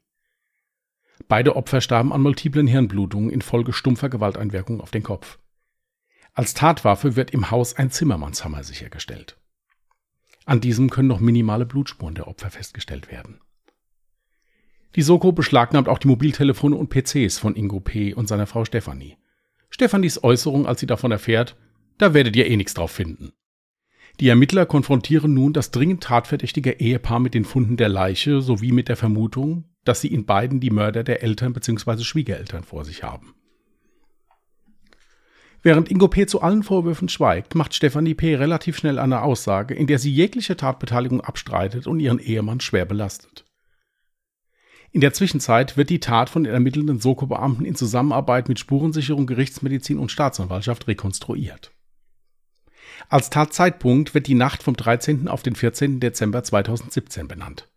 Beide 1.29 1.55
Opfer 1.55 1.81
starben 1.81 2.13
an 2.13 2.21
multiplen 2.21 2.67
Hirnblutungen 2.67 3.31
infolge 3.31 3.73
stumpfer 3.73 4.09
Gewalteinwirkung 4.09 4.81
auf 4.81 4.91
den 4.91 5.05
Kopf. 5.05 5.39
Als 6.33 6.53
Tatwaffe 6.53 7.15
wird 7.15 7.31
im 7.31 7.53
Haus 7.53 7.77
ein 7.77 7.93
Zimmermannshammer 7.93 8.65
sichergestellt. 8.65 9.39
An 10.47 10.61
diesem 10.61 10.91
können 10.91 11.09
noch 11.09 11.21
minimale 11.21 11.65
Blutspuren 11.65 12.17
der 12.17 12.27
Opfer 12.27 12.51
festgestellt 12.51 13.11
werden. 13.11 13.41
Die 14.97 15.03
Soko 15.03 15.31
beschlagnahmt 15.31 15.89
auch 15.89 15.99
die 15.99 16.09
Mobiltelefone 16.09 16.75
und 16.75 16.91
PCs 16.91 17.39
von 17.39 17.55
Ingo 17.55 17.79
P. 17.79 18.15
und 18.15 18.27
seiner 18.27 18.47
Frau 18.47 18.65
Stefanie. 18.65 19.17
Stefanis 19.75 20.23
Äußerung, 20.23 20.69
als 20.69 20.79
sie 20.79 20.87
davon 20.87 21.11
erfährt, 21.11 21.57
da 21.99 22.15
werdet 22.15 22.37
ihr 22.37 22.47
eh 22.47 22.57
nichts 22.57 22.75
drauf 22.75 22.93
finden. 22.93 23.33
Die 24.21 24.29
Ermittler 24.29 24.67
konfrontieren 24.67 25.35
nun 25.35 25.53
das 25.53 25.73
dringend 25.73 26.05
tatverdächtige 26.05 26.79
Ehepaar 26.79 27.19
mit 27.19 27.35
den 27.35 27.45
Funden 27.45 27.77
der 27.77 27.89
Leiche 27.89 28.41
sowie 28.41 28.71
mit 28.71 28.89
der 28.89 28.95
Vermutung, 28.95 29.65
dass 29.85 30.01
sie 30.01 30.15
in 30.15 30.27
beiden 30.27 30.61
die 30.61 30.71
Mörder 30.71 31.03
der 31.03 31.25
Eltern 31.25 31.53
bzw. 31.55 32.05
Schwiegereltern 32.05 32.63
vor 32.63 32.85
sich 32.85 33.03
haben. 33.03 33.35
Während 35.61 35.91
Ingo 35.91 36.07
P. 36.07 36.27
zu 36.27 36.41
allen 36.41 36.63
Vorwürfen 36.63 37.09
schweigt, 37.09 37.57
macht 37.57 37.75
Stefanie 37.75 38.15
P. 38.15 38.37
relativ 38.37 38.77
schnell 38.77 39.01
eine 39.01 39.23
Aussage, 39.23 39.75
in 39.75 39.89
der 39.89 39.99
sie 39.99 40.13
jegliche 40.13 40.57
Tatbeteiligung 40.57 41.21
abstreitet 41.21 41.89
und 41.89 41.99
ihren 41.99 42.21
Ehemann 42.21 42.61
schwer 42.61 42.85
belastet. 42.85 43.45
In 44.95 45.01
der 45.01 45.13
Zwischenzeit 45.13 45.77
wird 45.77 45.91
die 45.91 45.99
Tat 45.99 46.31
von 46.31 46.45
den 46.45 46.55
ermittelnden 46.55 47.01
Soko-Beamten 47.01 47.65
in 47.65 47.75
Zusammenarbeit 47.75 48.49
mit 48.49 48.61
Spurensicherung, 48.61 49.27
Gerichtsmedizin 49.27 49.99
und 49.99 50.13
Staatsanwaltschaft 50.13 50.87
rekonstruiert. 50.87 51.73
Als 53.09 53.29
Tatzeitpunkt 53.29 54.15
wird 54.15 54.29
die 54.29 54.37
Nacht 54.37 54.63
vom 54.63 54.77
13. 54.77 55.27
auf 55.27 55.43
den 55.43 55.57
14. 55.57 55.99
Dezember 55.99 56.45
2017 56.45 57.27
benannt. 57.27 57.69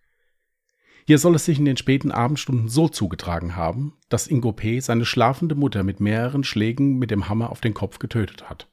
Hier 1.08 1.18
soll 1.18 1.34
es 1.34 1.46
sich 1.46 1.58
in 1.58 1.66
den 1.66 1.76
späten 1.76 2.12
Abendstunden 2.12 2.70
so 2.70 2.88
zugetragen 2.88 3.56
haben, 3.56 3.94
dass 4.10 4.28
Ingo 4.28 4.52
P. 4.52 4.80
seine 4.80 5.04
schlafende 5.04 5.56
Mutter 5.56 5.82
mit 5.82 6.00
mehreren 6.00 6.44
Schlägen 6.44 7.00
mit 7.00 7.10
dem 7.10 7.30
Hammer 7.30 7.50
auf 7.50 7.62
den 7.62 7.74
Kopf 7.74 7.98
getötet 7.98 8.48
hat. 8.48 8.70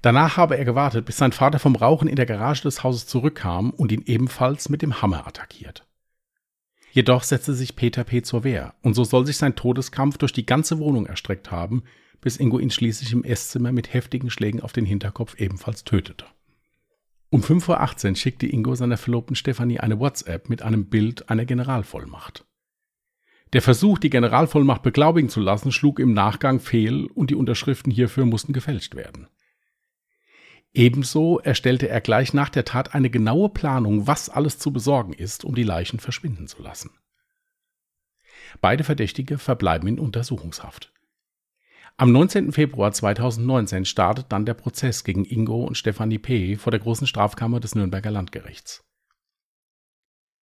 Danach 0.00 0.36
habe 0.36 0.58
er 0.58 0.64
gewartet, 0.64 1.04
bis 1.04 1.16
sein 1.16 1.30
Vater 1.30 1.60
vom 1.60 1.76
Rauchen 1.76 2.08
in 2.08 2.16
der 2.16 2.26
Garage 2.26 2.62
des 2.62 2.82
Hauses 2.82 3.06
zurückkam 3.06 3.70
und 3.70 3.92
ihn 3.92 4.02
ebenfalls 4.04 4.68
mit 4.68 4.82
dem 4.82 5.00
Hammer 5.00 5.28
attackiert. 5.28 5.86
Jedoch 6.92 7.22
setzte 7.22 7.54
sich 7.54 7.74
Peter 7.74 8.04
P. 8.04 8.20
zur 8.20 8.44
Wehr, 8.44 8.74
und 8.82 8.92
so 8.92 9.02
soll 9.02 9.26
sich 9.26 9.38
sein 9.38 9.56
Todeskampf 9.56 10.18
durch 10.18 10.34
die 10.34 10.44
ganze 10.44 10.78
Wohnung 10.78 11.06
erstreckt 11.06 11.50
haben, 11.50 11.84
bis 12.20 12.36
Ingo 12.36 12.58
ihn 12.58 12.70
schließlich 12.70 13.14
im 13.14 13.24
Esszimmer 13.24 13.72
mit 13.72 13.94
heftigen 13.94 14.28
Schlägen 14.28 14.60
auf 14.60 14.74
den 14.74 14.84
Hinterkopf 14.84 15.40
ebenfalls 15.40 15.84
tötete. 15.84 16.26
Um 17.30 17.40
5.18 17.40 18.10
Uhr 18.10 18.16
schickte 18.16 18.46
Ingo 18.46 18.74
seiner 18.74 18.98
Verlobten 18.98 19.36
Stefanie 19.36 19.80
eine 19.80 19.98
WhatsApp 20.00 20.50
mit 20.50 20.60
einem 20.60 20.84
Bild 20.84 21.30
einer 21.30 21.46
Generalvollmacht. 21.46 22.44
Der 23.54 23.62
Versuch, 23.62 23.98
die 23.98 24.10
Generalvollmacht 24.10 24.82
beglaubigen 24.82 25.30
zu 25.30 25.40
lassen, 25.40 25.72
schlug 25.72 25.98
im 25.98 26.12
Nachgang 26.12 26.60
fehl 26.60 27.06
und 27.06 27.30
die 27.30 27.34
Unterschriften 27.34 27.90
hierfür 27.90 28.26
mussten 28.26 28.52
gefälscht 28.52 28.96
werden. 28.96 29.28
Ebenso 30.74 31.38
erstellte 31.38 31.88
er 31.88 32.00
gleich 32.00 32.32
nach 32.32 32.48
der 32.48 32.64
Tat 32.64 32.94
eine 32.94 33.10
genaue 33.10 33.50
Planung, 33.50 34.06
was 34.06 34.30
alles 34.30 34.58
zu 34.58 34.72
besorgen 34.72 35.12
ist, 35.12 35.44
um 35.44 35.54
die 35.54 35.64
Leichen 35.64 36.00
verschwinden 36.00 36.48
zu 36.48 36.62
lassen. 36.62 36.90
Beide 38.60 38.84
Verdächtige 38.84 39.38
verbleiben 39.38 39.88
in 39.88 39.98
Untersuchungshaft. 39.98 40.92
Am 41.98 42.10
19. 42.10 42.52
Februar 42.52 42.92
2019 42.92 43.84
startet 43.84 44.26
dann 44.30 44.46
der 44.46 44.54
Prozess 44.54 45.04
gegen 45.04 45.26
Ingo 45.26 45.64
und 45.64 45.76
Stefanie 45.76 46.18
P. 46.18 46.56
vor 46.56 46.70
der 46.70 46.80
großen 46.80 47.06
Strafkammer 47.06 47.60
des 47.60 47.74
Nürnberger 47.74 48.10
Landgerichts. 48.10 48.82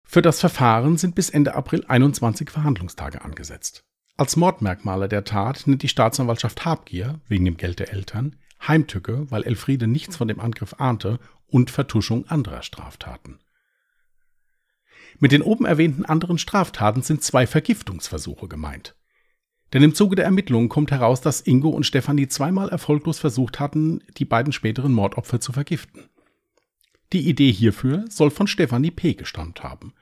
Für 0.04 0.22
das 0.22 0.40
Verfahren 0.40 0.98
sind 0.98 1.14
bis 1.14 1.30
Ende 1.30 1.54
April 1.54 1.84
21 1.86 2.48
Verhandlungstage 2.50 3.22
angesetzt. 3.22 3.84
Als 4.16 4.36
Mordmerkmale 4.36 5.08
der 5.08 5.24
Tat 5.24 5.66
nennt 5.66 5.82
die 5.82 5.88
Staatsanwaltschaft 5.88 6.64
Habgier 6.64 7.20
wegen 7.28 7.44
dem 7.44 7.56
Geld 7.56 7.80
der 7.80 7.92
Eltern, 7.92 8.36
Heimtücke, 8.66 9.30
weil 9.30 9.42
Elfriede 9.44 9.86
nichts 9.86 10.16
von 10.16 10.28
dem 10.28 10.40
Angriff 10.40 10.74
ahnte 10.78 11.18
und 11.46 11.70
Vertuschung 11.70 12.26
anderer 12.28 12.62
Straftaten. 12.62 13.40
Mit 15.18 15.32
den 15.32 15.42
oben 15.42 15.64
erwähnten 15.64 16.04
anderen 16.04 16.38
Straftaten 16.38 17.02
sind 17.02 17.22
zwei 17.22 17.46
Vergiftungsversuche 17.46 18.48
gemeint. 18.48 18.96
Denn 19.72 19.82
im 19.82 19.94
Zuge 19.94 20.16
der 20.16 20.24
Ermittlungen 20.26 20.68
kommt 20.68 20.90
heraus, 20.90 21.20
dass 21.20 21.40
Ingo 21.40 21.70
und 21.70 21.86
Stefanie 21.86 22.28
zweimal 22.28 22.68
erfolglos 22.68 23.18
versucht 23.18 23.58
hatten, 23.58 24.02
die 24.18 24.24
beiden 24.24 24.52
späteren 24.52 24.92
Mordopfer 24.92 25.40
zu 25.40 25.52
vergiften. 25.52 26.10
Die 27.12 27.28
Idee 27.28 27.52
hierfür 27.52 28.04
soll 28.08 28.30
von 28.30 28.46
Stefanie 28.46 28.90
P. 28.90 29.14
gestammt 29.14 29.62
haben. 29.62 29.94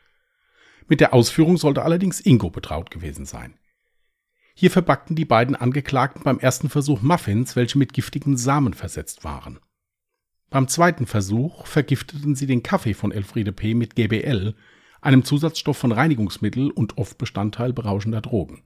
Mit 0.88 1.00
der 1.00 1.14
Ausführung 1.14 1.56
sollte 1.56 1.82
allerdings 1.82 2.20
Ingo 2.20 2.50
betraut 2.50 2.90
gewesen 2.90 3.26
sein. 3.26 3.54
Hier 4.60 4.70
verbackten 4.70 5.16
die 5.16 5.24
beiden 5.24 5.56
Angeklagten 5.56 6.22
beim 6.22 6.38
ersten 6.38 6.68
Versuch 6.68 7.00
Muffins, 7.00 7.56
welche 7.56 7.78
mit 7.78 7.94
giftigen 7.94 8.36
Samen 8.36 8.74
versetzt 8.74 9.24
waren. 9.24 9.58
Beim 10.50 10.68
zweiten 10.68 11.06
Versuch 11.06 11.64
vergifteten 11.64 12.34
sie 12.34 12.46
den 12.46 12.62
Kaffee 12.62 12.92
von 12.92 13.10
Elfriede 13.10 13.52
P. 13.52 13.72
mit 13.72 13.96
GBL, 13.96 14.54
einem 15.00 15.24
Zusatzstoff 15.24 15.78
von 15.78 15.92
Reinigungsmittel 15.92 16.70
und 16.70 16.98
oft 16.98 17.16
Bestandteil 17.16 17.72
berauschender 17.72 18.20
Drogen. 18.20 18.62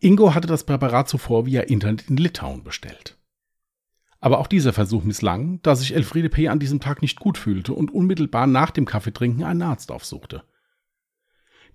Ingo 0.00 0.34
hatte 0.34 0.48
das 0.48 0.64
Präparat 0.64 1.10
zuvor 1.10 1.44
via 1.44 1.60
Internet 1.60 2.08
in 2.08 2.16
Litauen 2.16 2.64
bestellt. 2.64 3.18
Aber 4.20 4.38
auch 4.38 4.46
dieser 4.46 4.72
Versuch 4.72 5.04
misslang, 5.04 5.60
da 5.60 5.76
sich 5.76 5.94
Elfriede 5.94 6.30
P. 6.30 6.48
an 6.48 6.60
diesem 6.60 6.80
Tag 6.80 7.02
nicht 7.02 7.20
gut 7.20 7.36
fühlte 7.36 7.74
und 7.74 7.90
unmittelbar 7.90 8.46
nach 8.46 8.70
dem 8.70 8.86
Kaffeetrinken 8.86 9.44
einen 9.44 9.60
Arzt 9.60 9.92
aufsuchte. 9.92 10.44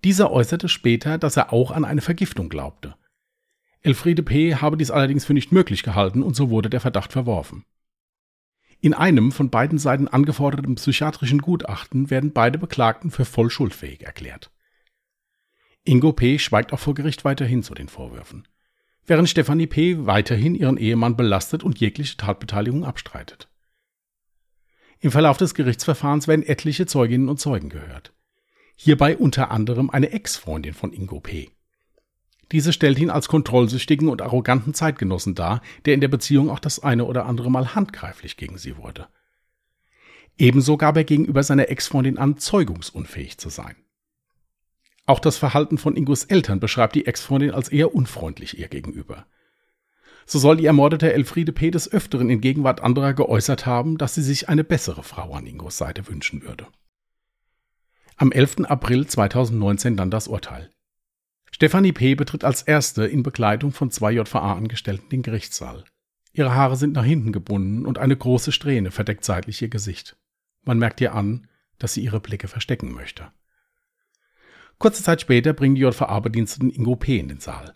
Dieser 0.04 0.32
äußerte 0.32 0.70
später, 0.70 1.18
dass 1.18 1.38
er 1.38 1.52
auch 1.52 1.72
an 1.72 1.86
eine 1.86 2.02
Vergiftung 2.02 2.50
glaubte. 2.50 2.96
Elfriede 3.82 4.24
P. 4.24 4.56
habe 4.56 4.78
dies 4.78 4.92
allerdings 4.92 5.26
für 5.26 5.34
nicht 5.34 5.52
möglich 5.52 5.84
gehalten 5.84 6.24
und 6.24 6.36
so 6.36 6.50
wurde 6.50 6.70
der 6.70 6.82
Verdacht 6.82 7.14
verworfen. 7.14 7.64
In 8.80 8.94
einem 8.94 9.32
von 9.32 9.50
beiden 9.50 9.80
Seiten 9.80 10.08
angeforderten 10.08 10.76
psychiatrischen 10.76 11.40
Gutachten 11.40 12.10
werden 12.10 12.32
beide 12.32 12.60
Beklagten 12.60 13.10
für 13.10 13.26
voll 13.26 13.50
schuldfähig 13.50 14.04
erklärt. 14.04 14.52
Ingo 15.84 16.12
P. 16.14 16.38
schweigt 16.38 16.74
auch 16.74 16.80
vor 16.80 16.94
Gericht 16.94 17.26
weiterhin 17.26 17.64
zu 17.64 17.74
den 17.74 17.88
Vorwürfen, 17.88 18.48
während 19.06 19.30
Stefanie 19.30 19.68
P. 19.68 20.06
weiterhin 20.06 20.54
ihren 20.54 20.78
Ehemann 20.78 21.16
belastet 21.16 21.64
und 21.64 21.80
jegliche 21.80 22.18
Tatbeteiligung 22.18 22.84
abstreitet. 22.84 23.50
Im 25.00 25.12
Verlauf 25.12 25.38
des 25.38 25.54
Gerichtsverfahrens 25.54 26.28
werden 26.28 26.46
etliche 26.46 26.86
Zeuginnen 26.86 27.30
und 27.30 27.40
Zeugen 27.40 27.70
gehört. 27.70 28.14
Hierbei 28.80 29.18
unter 29.18 29.50
anderem 29.50 29.90
eine 29.90 30.12
Ex-Freundin 30.12 30.76
von 30.76 30.94
Ingo 30.94 31.20
P. 31.20 31.50
Diese 32.52 32.72
stellt 32.72 33.00
ihn 33.00 33.10
als 33.10 33.28
kontrollsüchtigen 33.28 34.08
und 34.08 34.22
arroganten 34.22 34.74
Zeitgenossen 34.74 35.36
dar, 35.36 35.62
der 35.86 35.96
in 35.96 36.00
der 36.00 36.08
Beziehung 36.08 36.50
auch 36.50 36.60
das 36.60 36.80
eine 36.80 37.06
oder 37.06 37.26
andere 37.26 37.52
Mal 37.52 37.76
handgreiflich 37.76 38.38
gegen 38.38 38.58
sie 38.58 38.78
wurde. 38.78 39.08
Ebenso 40.38 40.78
gab 40.78 40.96
er 40.96 41.04
gegenüber 41.04 41.42
seiner 41.42 41.70
Ex-Freundin 41.70 42.20
an, 42.20 42.38
zeugungsunfähig 42.38 43.40
zu 43.40 43.50
sein. 43.50 43.76
Auch 45.08 45.20
das 45.20 45.38
Verhalten 45.38 45.80
von 45.80 45.96
Ingos 45.96 46.26
Eltern 46.26 46.60
beschreibt 46.60 46.94
die 46.96 47.08
Ex-Freundin 47.08 47.52
als 47.52 47.70
eher 47.70 47.96
unfreundlich 47.96 48.60
ihr 48.60 48.68
gegenüber. 48.68 49.26
So 50.28 50.38
soll 50.38 50.58
die 50.58 50.66
ermordete 50.66 51.12
Elfriede 51.12 51.52
P. 51.52 51.72
des 51.72 51.92
Öfteren 51.92 52.30
in 52.30 52.42
Gegenwart 52.42 52.82
anderer 52.82 53.14
geäußert 53.14 53.66
haben, 53.66 53.98
dass 53.98 54.14
sie 54.14 54.22
sich 54.22 54.50
eine 54.50 54.64
bessere 54.64 55.02
Frau 55.02 55.34
an 55.34 55.48
Ingos 55.48 55.78
Seite 55.78 56.08
wünschen 56.08 56.44
würde. 56.44 56.68
Am 58.20 58.32
11. 58.32 58.62
April 58.62 59.06
2019 59.06 59.96
dann 59.96 60.10
das 60.10 60.28
Urteil. 60.28 60.72
Stefanie 61.52 61.92
P. 61.92 62.16
betritt 62.16 62.44
als 62.44 62.64
erste 62.64 63.06
in 63.06 63.22
Begleitung 63.22 63.72
von 63.72 63.92
zwei 63.92 64.12
JVA-Angestellten 64.12 65.10
den 65.10 65.22
Gerichtssaal. 65.22 65.84
Ihre 66.34 66.56
Haare 66.56 66.78
sind 66.78 66.94
nach 66.94 67.04
hinten 67.04 67.32
gebunden 67.32 67.86
und 67.86 68.00
eine 68.00 68.18
große 68.18 68.52
Strähne 68.52 68.90
verdeckt 68.90 69.24
seitlich 69.24 69.62
ihr 69.62 69.70
Gesicht. 69.70 70.18
Man 70.64 70.80
merkt 70.80 71.00
ihr 71.00 71.14
an, 71.14 71.48
dass 71.78 71.94
sie 71.94 72.02
ihre 72.02 72.20
Blicke 72.20 72.48
verstecken 72.48 72.92
möchte. 72.92 73.28
Kurze 74.80 75.04
Zeit 75.04 75.22
später 75.22 75.54
bringen 75.54 75.76
die 75.76 75.82
JVA-Bediensteten 75.82 76.72
Ingo 76.72 76.96
P. 76.96 77.20
in 77.20 77.28
den 77.28 77.40
Saal. 77.40 77.76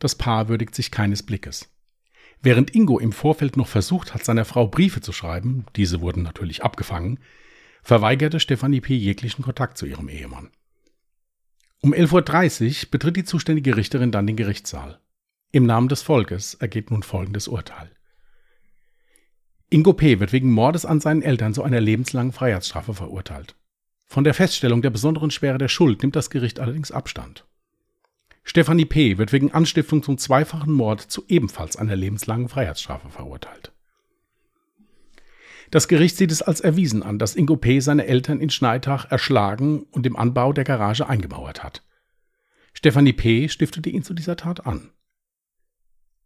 Das 0.00 0.16
Paar 0.16 0.48
würdigt 0.48 0.74
sich 0.74 0.90
keines 0.90 1.22
Blickes. 1.22 1.72
Während 2.42 2.74
Ingo 2.74 2.98
im 2.98 3.12
Vorfeld 3.12 3.56
noch 3.56 3.68
versucht 3.68 4.14
hat, 4.14 4.24
seiner 4.24 4.44
Frau 4.44 4.66
Briefe 4.66 5.00
zu 5.00 5.12
schreiben, 5.12 5.64
diese 5.76 6.00
wurden 6.00 6.24
natürlich 6.24 6.64
abgefangen, 6.64 7.20
verweigerte 7.82 8.40
Stefanie 8.40 8.80
P. 8.80 8.94
jeglichen 8.94 9.42
Kontakt 9.42 9.78
zu 9.78 9.86
ihrem 9.86 10.08
Ehemann. 10.08 10.50
Um 11.82 11.94
11.30 11.94 12.84
Uhr 12.84 12.90
betritt 12.90 13.16
die 13.16 13.24
zuständige 13.24 13.76
Richterin 13.76 14.12
dann 14.12 14.26
den 14.26 14.36
Gerichtssaal. 14.36 15.00
Im 15.52 15.64
Namen 15.64 15.88
des 15.88 16.02
Volkes 16.02 16.54
ergeht 16.54 16.90
nun 16.90 17.02
folgendes 17.02 17.48
Urteil. 17.48 17.90
Ingo 19.70 19.92
P. 19.92 20.20
wird 20.20 20.32
wegen 20.32 20.52
Mordes 20.52 20.84
an 20.84 21.00
seinen 21.00 21.22
Eltern 21.22 21.54
zu 21.54 21.62
einer 21.62 21.80
lebenslangen 21.80 22.32
Freiheitsstrafe 22.32 22.92
verurteilt. 22.92 23.56
Von 24.06 24.24
der 24.24 24.34
Feststellung 24.34 24.82
der 24.82 24.90
besonderen 24.90 25.30
Schwere 25.30 25.58
der 25.58 25.68
Schuld 25.68 26.02
nimmt 26.02 26.16
das 26.16 26.30
Gericht 26.30 26.58
allerdings 26.58 26.90
Abstand. 26.90 27.46
Stefanie 28.42 28.84
P. 28.84 29.18
wird 29.18 29.32
wegen 29.32 29.52
Anstiftung 29.52 30.02
zum 30.02 30.18
zweifachen 30.18 30.72
Mord 30.72 31.00
zu 31.00 31.24
ebenfalls 31.28 31.76
einer 31.76 31.94
lebenslangen 31.94 32.48
Freiheitsstrafe 32.48 33.08
verurteilt. 33.10 33.72
Das 35.70 35.86
Gericht 35.86 36.16
sieht 36.16 36.32
es 36.32 36.42
als 36.42 36.60
erwiesen 36.60 37.02
an, 37.02 37.18
dass 37.18 37.36
Ingo 37.36 37.56
P. 37.56 37.78
seine 37.80 38.06
Eltern 38.06 38.40
in 38.40 38.50
Schneitach 38.50 39.10
erschlagen 39.10 39.84
und 39.92 40.04
im 40.04 40.16
Anbau 40.16 40.52
der 40.52 40.64
Garage 40.64 41.08
eingemauert 41.08 41.62
hat. 41.62 41.84
Stefanie 42.72 43.12
P. 43.12 43.48
stiftete 43.48 43.90
ihn 43.90 44.02
zu 44.02 44.14
dieser 44.14 44.36
Tat 44.36 44.66
an. 44.66 44.90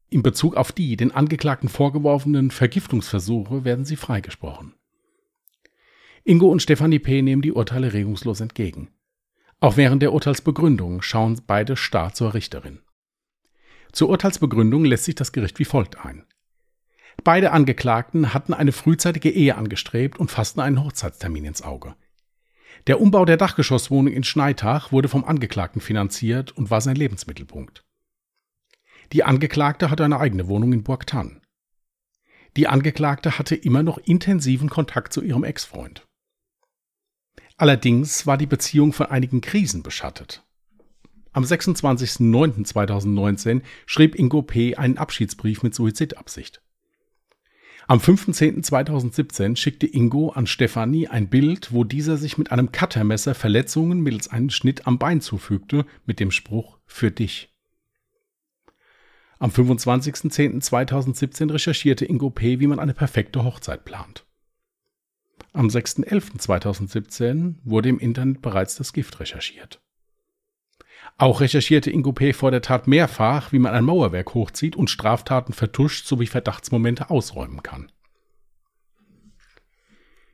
In 0.09 0.23
Bezug 0.23 0.57
auf 0.57 0.73
die 0.73 0.97
den 0.97 1.13
Angeklagten 1.13 1.69
vorgeworfenen 1.69 2.51
Vergiftungsversuche 2.51 3.65
werden 3.65 3.85
sie 3.85 3.97
freigesprochen. 3.97 4.75
Ingo 6.25 6.49
und 6.49 6.63
Stefanie 6.63 6.99
P. 6.99 7.21
nehmen 7.21 7.43
die 7.43 7.53
Urteile 7.53 7.93
regungslos 7.93 8.41
entgegen. 8.41 8.89
Auch 9.61 9.77
während 9.77 10.03
der 10.03 10.13
Urteilsbegründung 10.13 11.03
schauen 11.03 11.41
beide 11.47 11.77
starr 11.77 12.15
zur 12.15 12.33
Richterin. 12.33 12.81
Zur 13.93 14.09
Urteilsbegründung 14.09 14.85
lässt 14.85 15.05
sich 15.05 15.15
das 15.15 15.33
Gericht 15.33 15.59
wie 15.59 15.65
folgt 15.65 16.05
ein. 16.05 16.25
Beide 17.23 17.53
Angeklagten 17.53 18.35
hatten 18.35 18.53
eine 18.53 18.73
frühzeitige 18.73 19.31
Ehe 19.31 19.57
angestrebt 19.57 20.19
und 20.19 20.31
fassten 20.31 20.61
einen 20.61 20.83
Hochzeitstermin 20.83 21.45
ins 21.45 21.63
Auge. 21.63 21.95
Der 22.87 23.01
Umbau 23.01 23.25
der 23.25 23.37
Dachgeschosswohnung 23.37 24.13
in 24.13 24.25
Schneitach 24.25 24.93
wurde 24.93 25.09
vom 25.09 25.25
Angeklagten 25.25 25.81
finanziert 25.81 26.53
und 26.53 26.71
war 26.71 26.81
sein 26.81 26.97
Lebensmittelpunkt. 26.97 27.85
Die 29.13 29.25
Angeklagte 29.25 29.91
hatte 29.91 30.05
eine 30.05 30.19
eigene 30.19 30.49
Wohnung 30.49 30.73
in 30.73 30.83
Burgtann. 30.83 31.41
Die 32.57 32.69
Angeklagte 32.69 33.39
hatte 33.39 33.55
immer 33.55 33.83
noch 33.83 33.99
intensiven 33.99 34.69
Kontakt 34.69 35.13
zu 35.13 35.23
ihrem 35.23 35.45
Ex-Freund. 35.45 36.07
Allerdings 37.57 38.27
war 38.27 38.37
die 38.37 38.47
Beziehung 38.47 38.93
von 38.93 39.07
einigen 39.07 39.41
Krisen 39.41 39.83
beschattet. 39.83 40.45
Am 41.33 41.45
26.09.2019 41.45 43.63
schrieb 43.87 44.17
Ingo 44.17 44.43
P. 44.43 44.77
einen 44.77 44.99
Abschiedsbrief 44.99 45.63
mit 45.63 45.75
Suizidabsicht. 45.75 46.61
Am 47.87 47.99
5.10.2017 47.99 49.57
schickte 49.57 49.87
Ingo 49.87 50.31
an 50.31 50.47
Stefanie 50.47 51.09
ein 51.09 51.29
Bild, 51.29 51.73
wo 51.73 51.85
dieser 51.85 52.17
sich 52.17 52.39
mit 52.39 52.51
einem 52.51 52.73
Cuttermesser 52.73 53.35
Verletzungen 53.35 54.01
mittels 54.01 54.29
einem 54.29 54.49
Schnitt 54.49 54.87
am 54.87 54.99
Bein 54.99 55.21
zufügte, 55.21 55.85
mit 56.07 56.19
dem 56.19 56.31
Spruch 56.31 56.79
Für 56.87 57.11
dich. 57.11 57.51
Am 59.39 59.51
25.10.2017 59.51 61.53
recherchierte 61.53 62.07
Ingo 62.07 62.31
P., 62.31 62.61
wie 62.61 62.67
man 62.67 62.79
eine 62.79 62.95
perfekte 62.95 63.45
Hochzeit 63.45 63.85
plant. 63.85 64.25
Am 65.53 65.69
6.11.2017 65.69 67.57
wurde 67.65 67.91
im 67.91 67.99
Internet 67.99 68.41
bereits 68.41 68.77
das 68.77 68.95
Gift 68.95 69.21
recherchiert. 69.21 69.84
Auch 71.17 71.41
recherchierte 71.41 71.91
Ingo 71.91 72.13
P. 72.13 72.33
vor 72.33 72.51
der 72.51 72.63
Tat 72.63 72.89
mehrfach, 72.89 73.53
wie 73.53 73.61
man 73.61 73.73
ein 73.73 73.85
Mauerwerk 73.85 74.35
hochzieht 74.35 74.75
und 74.75 74.91
Straftaten 74.91 75.53
vertuscht 75.53 76.07
sowie 76.07 76.27
Verdachtsmomente 76.27 77.11
ausräumen 77.11 77.63
kann. 77.63 77.91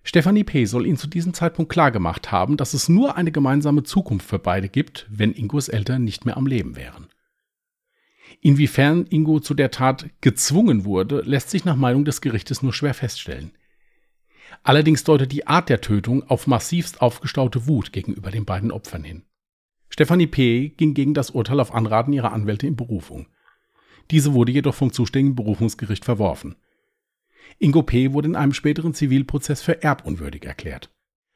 Stefanie 0.03 0.45
P. 0.45 0.65
soll 0.65 0.87
ihn 0.87 0.97
zu 0.97 1.07
diesem 1.07 1.35
Zeitpunkt 1.35 1.71
klargemacht 1.71 2.33
haben, 2.33 2.57
dass 2.57 2.73
es 2.73 2.89
nur 2.89 3.17
eine 3.17 3.31
gemeinsame 3.31 3.83
Zukunft 3.83 4.27
für 4.27 4.39
beide 4.39 4.71
gibt, 4.71 5.07
wenn 5.11 5.35
Ingos 5.35 5.69
Eltern 5.69 6.03
nicht 6.03 6.25
mehr 6.25 6.39
am 6.39 6.47
Leben 6.47 6.77
wären. 6.77 7.09
Inwiefern 8.41 9.07
Ingo 9.07 9.41
zu 9.41 9.53
der 9.53 9.71
Tat 9.71 10.09
gezwungen 10.23 10.87
wurde, 10.87 11.21
lässt 11.21 11.51
sich 11.51 11.67
nach 11.67 11.77
Meinung 11.77 12.07
des 12.07 12.23
Gerichtes 12.23 12.63
nur 12.63 12.73
schwer 12.73 12.95
feststellen. 12.95 13.53
Allerdings 14.63 15.05
deutet 15.05 15.31
die 15.33 15.47
Art 15.47 15.69
der 15.69 15.83
Tötung 15.83 16.23
auf 16.29 16.47
massivst 16.47 17.03
aufgestaute 17.03 17.67
Wut 17.67 17.93
gegenüber 17.93 18.31
den 18.31 18.47
beiden 18.47 18.73
Opfern 18.73 19.05
hin. 19.05 19.25
Stefanie 19.91 20.29
P. 20.29 20.69
ging 20.71 20.95
gegen 20.95 21.15
das 21.15 21.31
Urteil 21.31 21.61
auf 21.61 21.75
Anraten 21.75 22.13
ihrer 22.13 22.33
Anwälte 22.33 22.67
in 22.67 22.77
Berufung. 22.77 23.27
Diese 24.11 24.33
wurde 24.33 24.53
jedoch 24.53 24.75
vom 24.75 24.93
zuständigen 24.93 25.37
Berufungsgericht 25.37 26.05
verworfen. 26.05 26.57
Ingo 27.59 27.83
P. 27.83 28.13
wurde 28.13 28.29
in 28.29 28.37
einem 28.37 28.55
späteren 28.55 28.95
Zivilprozess 28.95 29.63
für 29.63 29.83
erbunwürdig 29.83 30.45
erklärt. 30.47 30.91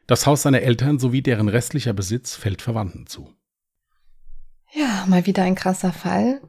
Das 0.06 0.26
Haus 0.26 0.42
seiner 0.42 0.62
Eltern 0.62 0.98
sowie 0.98 1.22
deren 1.22 1.48
restlicher 1.48 1.92
Besitz 1.92 2.36
fällt 2.36 2.62
Verwandten 2.62 3.06
zu. 3.06 3.32
Ja, 4.72 5.04
mal 5.08 5.26
wieder 5.26 5.42
ein 5.42 5.54
krasser 5.54 5.92
Fall. 5.92 6.40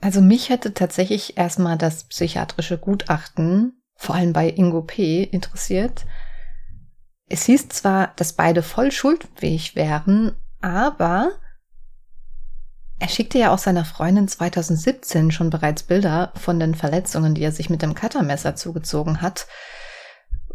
Also 0.00 0.20
mich 0.20 0.50
hätte 0.50 0.74
tatsächlich 0.74 1.36
erstmal 1.36 1.78
das 1.78 2.04
psychiatrische 2.04 2.78
Gutachten, 2.78 3.80
vor 3.94 4.14
allem 4.14 4.32
bei 4.32 4.48
Ingo 4.50 4.82
P., 4.82 5.22
interessiert. 5.22 6.06
Es 7.28 7.46
hieß 7.46 7.68
zwar, 7.68 8.12
dass 8.16 8.34
beide 8.34 8.62
voll 8.62 8.92
schuldfähig 8.92 9.74
wären, 9.74 10.36
aber 10.60 11.32
er 12.98 13.08
schickte 13.08 13.38
ja 13.38 13.52
auch 13.52 13.58
seiner 13.58 13.84
Freundin 13.84 14.26
2017 14.26 15.30
schon 15.30 15.50
bereits 15.50 15.82
Bilder 15.82 16.32
von 16.34 16.58
den 16.58 16.74
Verletzungen, 16.74 17.34
die 17.34 17.42
er 17.42 17.52
sich 17.52 17.68
mit 17.68 17.82
dem 17.82 17.94
Cuttermesser 17.94 18.56
zugezogen 18.56 19.20
hat, 19.20 19.46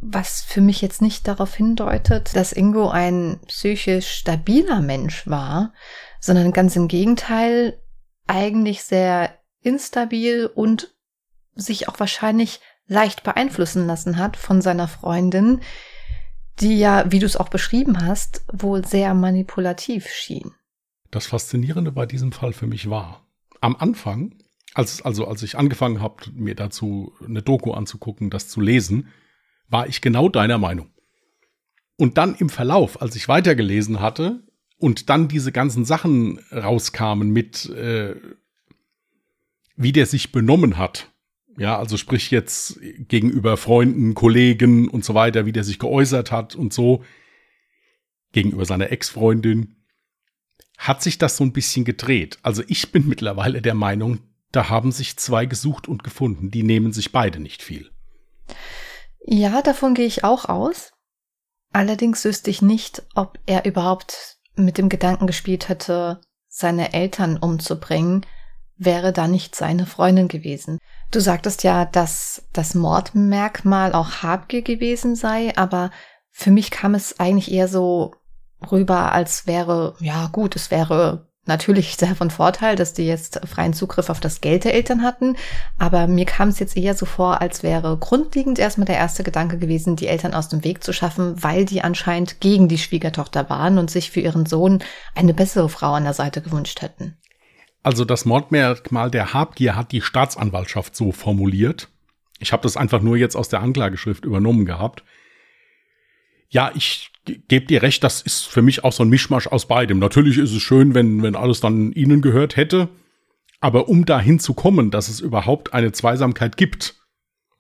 was 0.02 0.42
für 0.42 0.62
mich 0.62 0.82
jetzt 0.82 1.02
nicht 1.02 1.28
darauf 1.28 1.54
hindeutet, 1.54 2.36
dass 2.36 2.52
Ingo 2.52 2.90
ein 2.90 3.40
psychisch 3.48 4.12
stabiler 4.12 4.82
Mensch 4.82 5.28
war, 5.28 5.74
sondern 6.20 6.52
ganz 6.52 6.76
im 6.76 6.88
Gegenteil 6.88 7.80
eigentlich 8.26 8.84
sehr 8.84 9.38
instabil 9.62 10.48
und 10.48 10.96
sich 11.54 11.88
auch 11.88 12.00
wahrscheinlich 12.00 12.62
leicht 12.88 13.24
beeinflussen 13.24 13.86
lassen 13.86 14.18
hat 14.18 14.36
von 14.36 14.62
seiner 14.62 14.88
Freundin, 14.88 15.62
die 16.62 16.78
ja, 16.78 17.12
wie 17.12 17.20
du 17.20 17.26
es 17.26 17.36
auch 17.36 17.50
beschrieben 17.50 18.06
hast, 18.06 18.46
wohl 18.52 18.86
sehr 18.86 19.14
manipulativ 19.14 20.08
schien. 20.08 20.52
Das 21.10 21.28
Faszinierende 21.28 21.92
bei 21.92 22.06
diesem 22.06 22.32
Fall 22.32 22.54
für 22.54 22.68
mich 22.68 22.90
war, 22.90 23.28
am 23.60 23.76
Anfang, 23.76 24.36
als, 24.74 25.02
also 25.02 25.28
als 25.28 25.44
ich 25.44 25.58
angefangen 25.58 26.02
habe, 26.02 26.24
mir 26.34 26.56
dazu 26.56 27.14
eine 27.26 27.42
Doku 27.42 27.74
anzugucken, 27.74 28.30
das 28.30 28.48
zu 28.48 28.62
lesen, 28.62 29.10
war 29.68 29.88
ich 29.88 30.02
genau 30.02 30.30
deiner 30.30 30.58
Meinung. 30.58 30.92
Und 31.98 32.18
dann 32.18 32.36
im 32.36 32.50
Verlauf, 32.50 33.02
als 33.02 33.16
ich 33.16 33.28
weitergelesen 33.28 34.00
hatte 34.00 34.44
und 34.78 35.10
dann 35.10 35.28
diese 35.28 35.52
ganzen 35.52 35.86
Sachen 35.86 36.40
rauskamen 36.52 37.30
mit, 37.30 37.70
äh, 37.70 38.16
wie 39.76 39.92
der 39.92 40.06
sich 40.06 40.32
benommen 40.32 40.78
hat, 40.78 41.11
ja, 41.62 41.78
also 41.78 41.96
sprich 41.96 42.32
jetzt 42.32 42.80
gegenüber 43.08 43.56
Freunden, 43.56 44.16
Kollegen 44.16 44.90
und 44.90 45.06
so 45.06 45.14
weiter, 45.14 45.46
wie 45.46 45.52
der 45.52 45.64
sich 45.64 45.78
geäußert 45.78 46.32
hat 46.32 46.56
und 46.56 46.74
so, 46.74 47.04
gegenüber 48.32 48.66
seiner 48.66 48.92
Ex-Freundin, 48.92 49.76
hat 50.80 51.04
sich 51.04 51.20
das 51.20 51.38
so 51.38 51.44
ein 51.44 51.54
bisschen 51.54 51.86
gedreht. 51.86 52.40
Also 52.42 52.64
ich 52.68 52.92
bin 52.92 53.08
mittlerweile 53.08 53.62
der 53.62 53.76
Meinung, 53.76 54.22
da 54.52 54.70
haben 54.70 54.92
sich 54.92 55.18
zwei 55.18 55.46
gesucht 55.46 55.88
und 55.88 56.04
gefunden. 56.04 56.50
Die 56.50 56.64
nehmen 56.64 56.94
sich 56.94 57.12
beide 57.12 57.40
nicht 57.40 57.62
viel. 57.62 57.92
Ja, 59.24 59.62
davon 59.62 59.94
gehe 59.94 60.08
ich 60.08 60.24
auch 60.24 60.46
aus. 60.46 60.94
Allerdings 61.72 62.26
wüsste 62.26 62.50
ich 62.50 62.64
nicht, 62.64 63.04
ob 63.14 63.38
er 63.46 63.66
überhaupt 63.66 64.40
mit 64.56 64.80
dem 64.80 64.90
Gedanken 64.90 65.28
gespielt 65.28 65.70
hätte, 65.70 66.22
seine 66.48 66.94
Eltern 66.94 67.38
umzubringen, 67.38 68.26
wäre 68.78 69.14
da 69.14 69.28
nicht 69.28 69.56
seine 69.56 69.86
Freundin 69.86 70.28
gewesen. 70.28 70.80
Du 71.12 71.20
sagtest 71.20 71.64
ja, 71.64 71.84
dass 71.84 72.44
das 72.54 72.74
Mordmerkmal 72.74 73.92
auch 73.94 74.24
Habgier 74.24 74.62
gewesen 74.62 75.16
sei, 75.16 75.52
aber 75.58 75.92
für 76.32 76.52
mich 76.52 76.72
kam 76.72 76.96
es 76.96 77.20
eigentlich 77.20 77.52
eher 77.52 77.68
so 77.68 78.14
rüber, 78.72 79.12
als 79.12 79.46
wäre, 79.46 79.96
ja 80.00 80.28
gut, 80.32 80.56
es 80.56 80.72
wäre 80.72 81.28
natürlich 81.46 81.96
sehr 82.00 82.16
von 82.16 82.32
Vorteil, 82.32 82.78
dass 82.78 82.94
die 82.94 83.06
jetzt 83.06 83.42
freien 83.46 83.74
Zugriff 83.74 84.10
auf 84.10 84.22
das 84.22 84.40
Geld 84.40 84.64
der 84.64 84.74
Eltern 84.74 85.04
hatten. 85.04 85.36
Aber 85.78 86.08
mir 86.08 86.26
kam 86.26 86.48
es 86.48 86.60
jetzt 86.60 86.78
eher 86.78 86.96
so 86.96 87.06
vor, 87.06 87.42
als 87.42 87.62
wäre 87.62 87.98
grundlegend 87.98 88.58
erstmal 88.58 88.86
der 88.86 88.98
erste 88.98 89.24
Gedanke 89.24 89.58
gewesen, 89.58 89.98
die 89.98 90.08
Eltern 90.08 90.34
aus 90.34 90.48
dem 90.48 90.64
Weg 90.64 90.82
zu 90.82 90.94
schaffen, 90.94 91.44
weil 91.44 91.66
die 91.66 91.82
anscheinend 91.82 92.40
gegen 92.40 92.70
die 92.70 92.78
Schwiegertochter 92.78 93.50
waren 93.50 93.78
und 93.78 93.92
sich 93.92 94.12
für 94.12 94.22
ihren 94.22 94.46
Sohn 94.46 94.80
eine 95.14 95.34
bessere 95.34 95.68
Frau 95.68 95.92
an 95.92 96.06
der 96.06 96.14
Seite 96.14 96.42
gewünscht 96.42 96.82
hätten. 96.82 97.18
Also 97.84 98.06
das 98.06 98.26
Mordmerkmal 98.26 99.10
der 99.10 99.34
Habgier 99.34 99.76
hat 99.76 99.92
die 99.92 100.02
Staatsanwaltschaft 100.02 100.96
so 100.96 101.12
formuliert. 101.12 101.90
Ich 102.40 102.52
habe 102.52 102.64
das 102.64 102.78
einfach 102.78 103.02
nur 103.02 103.18
jetzt 103.18 103.36
aus 103.36 103.50
der 103.50 103.62
Anklageschrift 103.62 104.26
übernommen 104.26 104.66
gehabt. 104.66 105.04
Ja, 106.50 106.72
ich 106.76 107.12
gebe 107.26 107.66
dir 107.66 107.82
recht, 107.82 108.04
das 108.04 108.22
ist 108.22 108.46
für 108.48 108.62
mich 108.62 108.84
auch 108.84 108.94
so 108.94 109.04
ein 109.04 109.10
Mischmasch 109.10 109.48
aus 109.48 109.68
beidem. 109.68 110.00
Natürlich 110.00 110.38
ist 110.38 110.52
es 110.52 110.62
schön, 110.62 110.94
wenn, 110.94 111.24
wenn 111.24 111.36
alles 111.36 111.60
dann 111.60 111.92
ihnen 111.94 112.22
gehört 112.22 112.58
hätte. 112.58 112.90
Aber 113.60 113.90
um 113.90 114.06
dahin 114.06 114.40
zu 114.40 114.54
kommen, 114.54 114.90
dass 114.92 115.08
es 115.08 115.20
überhaupt 115.20 115.74
eine 115.74 115.92
Zweisamkeit 115.92 116.58
gibt, 116.58 116.96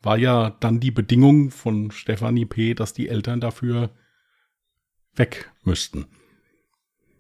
war 0.01 0.17
ja 0.17 0.49
dann 0.59 0.79
die 0.79 0.91
Bedingung 0.91 1.51
von 1.51 1.91
Stefanie 1.91 2.45
P., 2.45 2.73
dass 2.73 2.93
die 2.93 3.07
Eltern 3.07 3.39
dafür 3.39 3.91
weg 5.15 5.51
müssten. 5.63 6.07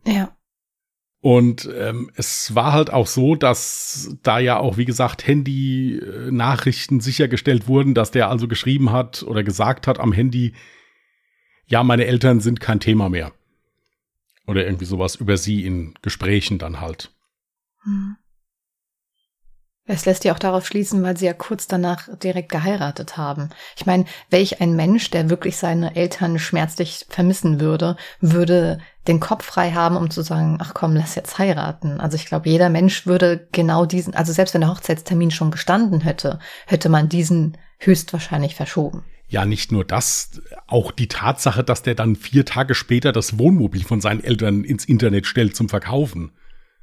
Ja. 0.05 0.35
Und 1.21 1.69
ähm, 1.77 2.09
es 2.15 2.55
war 2.55 2.73
halt 2.73 2.91
auch 2.91 3.05
so, 3.05 3.35
dass 3.35 4.17
da 4.23 4.39
ja 4.39 4.57
auch, 4.57 4.77
wie 4.77 4.85
gesagt, 4.85 5.27
Handy-Nachrichten 5.27 6.99
sichergestellt 6.99 7.67
wurden, 7.67 7.93
dass 7.93 8.09
der 8.09 8.29
also 8.29 8.47
geschrieben 8.47 8.91
hat 8.91 9.21
oder 9.21 9.43
gesagt 9.43 9.85
hat 9.85 9.99
am 9.99 10.13
Handy, 10.13 10.53
ja, 11.67 11.83
meine 11.83 12.05
Eltern 12.05 12.39
sind 12.39 12.59
kein 12.59 12.79
Thema 12.79 13.07
mehr. 13.09 13.33
Oder 14.47 14.65
irgendwie 14.65 14.85
sowas 14.85 15.15
über 15.15 15.37
sie 15.37 15.63
in 15.63 15.93
Gesprächen 16.01 16.57
dann 16.57 16.81
halt. 16.81 17.11
Hm. 17.83 18.17
Es 19.93 20.05
lässt 20.05 20.23
ja 20.23 20.33
auch 20.33 20.39
darauf 20.39 20.65
schließen, 20.65 21.03
weil 21.03 21.17
sie 21.17 21.25
ja 21.25 21.33
kurz 21.33 21.67
danach 21.67 22.07
direkt 22.23 22.49
geheiratet 22.49 23.17
haben. 23.17 23.49
Ich 23.75 23.85
meine, 23.85 24.05
welch 24.29 24.61
ein 24.61 24.77
Mensch, 24.77 25.11
der 25.11 25.29
wirklich 25.29 25.57
seine 25.57 25.97
Eltern 25.97 26.39
schmerzlich 26.39 27.05
vermissen 27.09 27.59
würde, 27.59 27.97
würde 28.21 28.79
den 29.09 29.19
Kopf 29.19 29.43
frei 29.43 29.71
haben, 29.71 29.97
um 29.97 30.09
zu 30.09 30.21
sagen, 30.21 30.59
ach 30.61 30.73
komm, 30.73 30.95
lass 30.95 31.15
jetzt 31.15 31.37
heiraten. 31.39 31.99
Also 31.99 32.15
ich 32.15 32.25
glaube, 32.25 32.47
jeder 32.47 32.69
Mensch 32.69 33.05
würde 33.05 33.49
genau 33.51 33.85
diesen, 33.85 34.15
also 34.15 34.31
selbst 34.31 34.53
wenn 34.53 34.61
der 34.61 34.69
Hochzeitstermin 34.69 35.29
schon 35.29 35.51
gestanden 35.51 35.99
hätte, 35.99 36.39
hätte 36.67 36.87
man 36.87 37.09
diesen 37.09 37.57
höchstwahrscheinlich 37.79 38.55
verschoben. 38.55 39.03
Ja, 39.27 39.45
nicht 39.45 39.73
nur 39.73 39.83
das, 39.83 40.41
auch 40.67 40.91
die 40.91 41.09
Tatsache, 41.09 41.65
dass 41.65 41.83
der 41.83 41.95
dann 41.95 42.15
vier 42.15 42.45
Tage 42.45 42.75
später 42.75 43.11
das 43.11 43.37
Wohnmobil 43.37 43.83
von 43.83 43.99
seinen 43.99 44.23
Eltern 44.23 44.63
ins 44.63 44.85
Internet 44.85 45.25
stellt 45.25 45.53
zum 45.53 45.67
Verkaufen. 45.67 46.31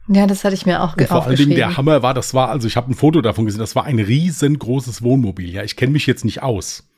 Ja, 0.09 0.27
das 0.27 0.45
hatte 0.45 0.55
ich 0.55 0.65
mir 0.65 0.83
auch 0.83 0.97
Und 0.97 1.07
Vor 1.07 1.25
allen 1.25 1.37
Dingen 1.37 1.55
der 1.55 1.77
Hammer 1.77 2.03
war, 2.03 2.15
das 2.15 2.33
war, 2.33 2.49
also 2.49 2.67
ich 2.67 2.77
habe 2.77 2.91
ein 2.91 2.95
Foto 2.95 3.21
davon 3.21 3.45
gesehen, 3.45 3.61
das 3.61 3.77
war 3.77 3.85
ein 3.85 3.99
riesengroßes 3.99 5.03
Wohnmobil. 5.03 5.51
Ja, 5.51 5.63
ich 5.65 5.77
kenne 5.77 5.93
mich 5.93 6.07
jetzt 6.07 6.25
nicht 6.25 6.43
aus. 6.43 6.89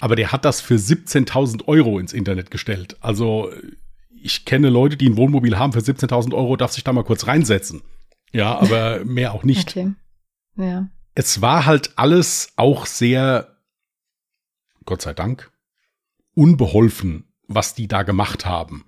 Aber 0.00 0.16
der 0.16 0.32
hat 0.32 0.44
das 0.44 0.60
für 0.60 0.74
17.000 0.74 1.66
Euro 1.68 1.98
ins 1.98 2.12
Internet 2.12 2.50
gestellt. 2.50 2.96
Also 3.00 3.50
ich 4.22 4.44
kenne 4.44 4.68
Leute, 4.68 4.96
die 4.96 5.08
ein 5.08 5.16
Wohnmobil 5.16 5.58
haben 5.58 5.72
für 5.72 5.80
17.000 5.80 6.34
Euro, 6.34 6.56
darf 6.56 6.72
sich 6.72 6.84
da 6.84 6.92
mal 6.92 7.04
kurz 7.04 7.26
reinsetzen. 7.26 7.82
Ja, 8.32 8.58
aber 8.58 9.00
mehr 9.04 9.32
auch 9.32 9.44
nicht. 9.44 9.70
Okay. 9.70 9.92
Ja. 10.56 10.88
Es 11.14 11.40
war 11.40 11.66
halt 11.66 11.92
alles 11.96 12.52
auch 12.56 12.86
sehr 12.86 13.56
Gott 14.84 15.02
sei 15.02 15.14
Dank, 15.14 15.50
unbeholfen, 16.34 17.32
was 17.46 17.74
die 17.74 17.88
da 17.88 18.02
gemacht 18.02 18.44
haben. 18.46 18.84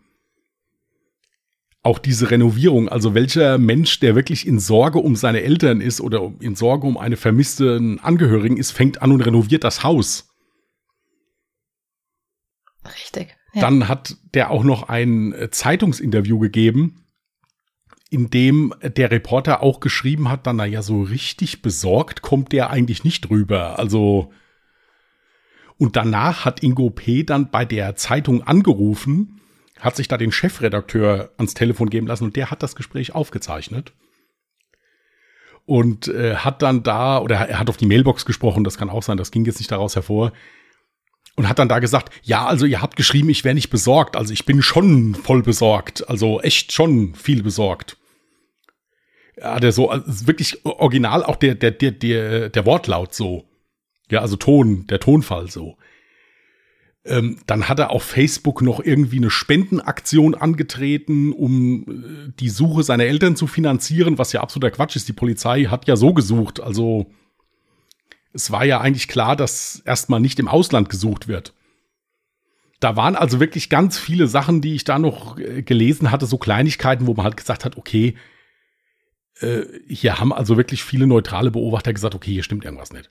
Auch 1.85 1.99
diese 1.99 2.31
Renovierung, 2.31 2.89
also 2.89 3.15
welcher 3.15 3.59
Mensch, 3.59 3.99
der 3.99 4.15
wirklich 4.15 4.47
in 4.47 4.61
Sorge 4.61 5.01
um 5.01 5.17
seine 5.17 5.43
Eltern 5.43 5.81
ist 5.81 6.01
oder 6.01 6.33
in 6.39 6.55
Sorge 6.55 6.87
um 6.87 6.97
eine 6.97 7.17
vermisste 7.17 7.99
Angehörigen 8.03 8.57
ist, 8.57 8.71
fängt 8.71 9.03
an 9.03 9.11
und 9.11 9.21
renoviert 9.21 9.65
das 9.65 9.83
Haus. 9.83 10.33
Richtig. 12.85 13.37
Ja. 13.53 13.63
Dann 13.63 13.89
hat 13.89 14.17
der 14.35 14.51
auch 14.51 14.65
noch 14.65 14.89
ein 14.89 15.33
äh, 15.33 15.51
Zeitungsinterview 15.51 16.39
gegeben, 16.39 17.05
in 18.11 18.29
dem 18.31 18.75
der 18.83 19.11
Reporter 19.11 19.63
auch 19.63 19.81
geschrieben 19.81 20.29
hat, 20.29 20.47
dann, 20.47 20.57
naja, 20.57 20.83
so 20.83 21.03
richtig 21.03 21.63
besorgt 21.63 22.21
kommt 22.21 22.53
der 22.53 22.71
eigentlich 22.71 23.05
nicht 23.05 23.31
rüber. 23.31 23.79
Also, 23.79 24.33
und 25.79 25.97
danach 25.97 26.45
hat 26.45 26.63
Ingo 26.63 26.91
P. 26.91 27.25
dann 27.25 27.51
bei 27.51 27.65
der 27.65 27.97
Zeitung 27.97 28.43
angerufen, 28.43 29.32
hat 29.83 29.97
sich 29.97 30.07
da 30.07 30.17
den 30.17 30.31
Chefredakteur 30.31 31.31
ans 31.37 31.55
Telefon 31.55 31.91
geben 31.91 32.07
lassen 32.07 32.25
und 32.25 32.37
der 32.37 32.51
hat 32.51 32.63
das 32.63 32.77
Gespräch 32.77 33.15
aufgezeichnet. 33.15 33.93
Und 35.67 36.09
äh, 36.09 36.37
hat 36.37 36.63
dann 36.63 36.83
da, 36.83 37.19
oder 37.19 37.37
er 37.37 37.59
hat 37.59 37.69
auf 37.69 37.77
die 37.77 37.87
Mailbox 37.87 38.25
gesprochen, 38.25 38.65
das 38.65 38.79
kann 38.79 38.91
auch 38.91 39.03
sein, 39.03 39.17
das 39.17 39.31
ging 39.31 39.45
jetzt 39.45 39.59
nicht 39.59 39.71
daraus 39.71 39.97
hervor. 39.97 40.33
Und 41.35 41.49
hat 41.49 41.59
dann 41.59 41.69
da 41.69 41.79
gesagt, 41.79 42.13
ja, 42.23 42.47
also 42.47 42.65
ihr 42.65 42.81
habt 42.81 42.97
geschrieben, 42.97 43.29
ich 43.29 43.43
wäre 43.45 43.55
nicht 43.55 43.71
besorgt. 43.71 44.17
Also 44.17 44.33
ich 44.33 44.45
bin 44.45 44.63
schon 44.63 45.15
voll 45.15 45.43
besorgt. 45.43 46.09
Also 46.09 46.41
echt 46.41 46.73
schon 46.73 47.15
viel 47.15 47.43
besorgt. 47.43 47.97
Ja, 49.37 49.59
der 49.59 49.73
so, 49.73 49.89
also 49.89 50.27
wirklich 50.27 50.65
original 50.65 51.25
auch 51.25 51.37
der, 51.37 51.55
der, 51.55 51.71
der, 51.71 51.91
der, 51.91 52.51
der 52.51 52.67
Wortlaut 52.67 53.15
so. 53.15 53.49
Ja, 54.11 54.21
also 54.21 54.37
Ton, 54.37 54.87
der 54.89 55.01
Tonfall 55.01 55.51
so. 55.51 55.79
Ähm, 57.05 57.39
dann 57.47 57.69
hat 57.69 57.81
er 57.81 57.91
auf 57.91 58.05
Facebook 58.05 58.63
noch 58.63 58.79
irgendwie 58.79 59.17
eine 59.17 59.31
Spendenaktion 59.31 60.37
angetreten, 60.37 61.33
um 61.33 61.83
äh, 61.83 62.33
die 62.39 62.49
Suche 62.49 62.85
seiner 62.85 63.05
Eltern 63.05 63.35
zu 63.35 63.49
finanzieren, 63.49 64.19
was 64.19 64.33
ja 64.33 64.41
absoluter 64.41 64.71
Quatsch 64.71 64.95
ist. 64.95 65.09
Die 65.09 65.13
Polizei 65.13 65.65
hat 65.65 65.89
ja 65.89 65.97
so 65.97 66.15
gesucht. 66.15 66.61
Also 66.61 67.11
es 68.33 68.53
war 68.53 68.65
ja 68.65 68.81
eigentlich 68.81 69.09
klar, 69.09 69.35
dass 69.35 69.83
erstmal 69.85 70.21
nicht 70.21 70.39
im 70.39 70.49
Ausland 70.49 70.89
gesucht 70.89 71.27
wird. 71.29 71.55
da 72.81 72.97
waren 72.97 73.17
also 73.17 73.39
wirklich 73.41 73.69
ganz 73.69 73.99
viele 73.99 74.27
Sachen, 74.27 74.61
die 74.61 74.75
ich 74.75 74.85
da 74.85 74.99
noch 74.99 75.39
äh, 75.39 75.63
gelesen 75.63 76.11
hatte, 76.11 76.27
so 76.27 76.39
Kleinigkeiten, 76.39 77.07
wo 77.07 77.15
man 77.15 77.25
halt 77.25 77.37
gesagt 77.37 77.65
hat, 77.65 77.77
okay, 77.77 78.17
äh, 79.41 79.63
hier 79.89 80.19
haben 80.19 80.33
also 80.33 80.57
wirklich 80.57 80.85
viele 80.85 81.07
neutrale 81.07 81.51
Beobachter 81.51 81.93
gesagt, 81.93 82.15
okay, 82.15 82.33
hier 82.33 82.43
stimmt 82.43 82.65
irgendwas 82.65 82.93
nicht. 82.93 83.11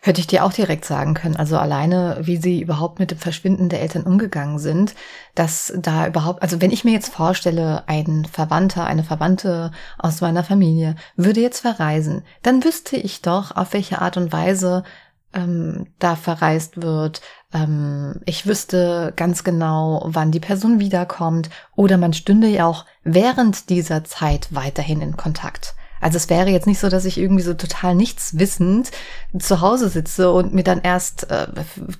Hätte 0.00 0.20
ich 0.20 0.26
dir 0.26 0.44
auch 0.44 0.52
direkt 0.52 0.84
sagen 0.84 1.14
können. 1.14 1.36
Also 1.36 1.58
alleine, 1.58 2.18
wie 2.22 2.36
sie 2.36 2.60
überhaupt 2.62 2.98
mit 2.98 3.10
dem 3.10 3.18
Verschwinden 3.18 3.68
der 3.68 3.80
Eltern 3.80 4.02
umgegangen 4.02 4.58
sind, 4.58 4.94
dass 5.34 5.72
da 5.76 6.06
überhaupt, 6.06 6.42
also 6.42 6.60
wenn 6.60 6.70
ich 6.70 6.84
mir 6.84 6.92
jetzt 6.92 7.12
vorstelle, 7.12 7.84
ein 7.86 8.26
Verwandter, 8.30 8.86
eine 8.86 9.04
Verwandte 9.04 9.70
aus 9.98 10.20
meiner 10.20 10.44
Familie 10.44 10.96
würde 11.16 11.40
jetzt 11.40 11.60
verreisen, 11.60 12.22
dann 12.42 12.64
wüsste 12.64 12.96
ich 12.96 13.22
doch, 13.22 13.56
auf 13.56 13.72
welche 13.72 14.00
Art 14.00 14.16
und 14.16 14.32
Weise 14.32 14.84
ähm, 15.32 15.86
da 15.98 16.16
verreist 16.16 16.82
wird. 16.82 17.20
Ähm, 17.52 18.20
ich 18.24 18.46
wüsste 18.46 19.12
ganz 19.16 19.44
genau, 19.44 20.02
wann 20.06 20.32
die 20.32 20.40
Person 20.40 20.80
wiederkommt. 20.80 21.50
Oder 21.76 21.98
man 21.98 22.12
stünde 22.12 22.48
ja 22.48 22.66
auch 22.66 22.86
während 23.04 23.70
dieser 23.70 24.04
Zeit 24.04 24.48
weiterhin 24.50 25.00
in 25.00 25.16
Kontakt. 25.16 25.74
Also 26.00 26.16
es 26.16 26.30
wäre 26.30 26.50
jetzt 26.50 26.66
nicht 26.66 26.78
so, 26.78 26.88
dass 26.88 27.04
ich 27.04 27.18
irgendwie 27.18 27.42
so 27.42 27.54
total 27.54 27.94
nichts 27.94 28.38
wissend 28.38 28.90
zu 29.38 29.60
Hause 29.60 29.88
sitze 29.88 30.30
und 30.30 30.54
mir 30.54 30.62
dann 30.62 30.80
erst 30.82 31.30
äh, 31.30 31.46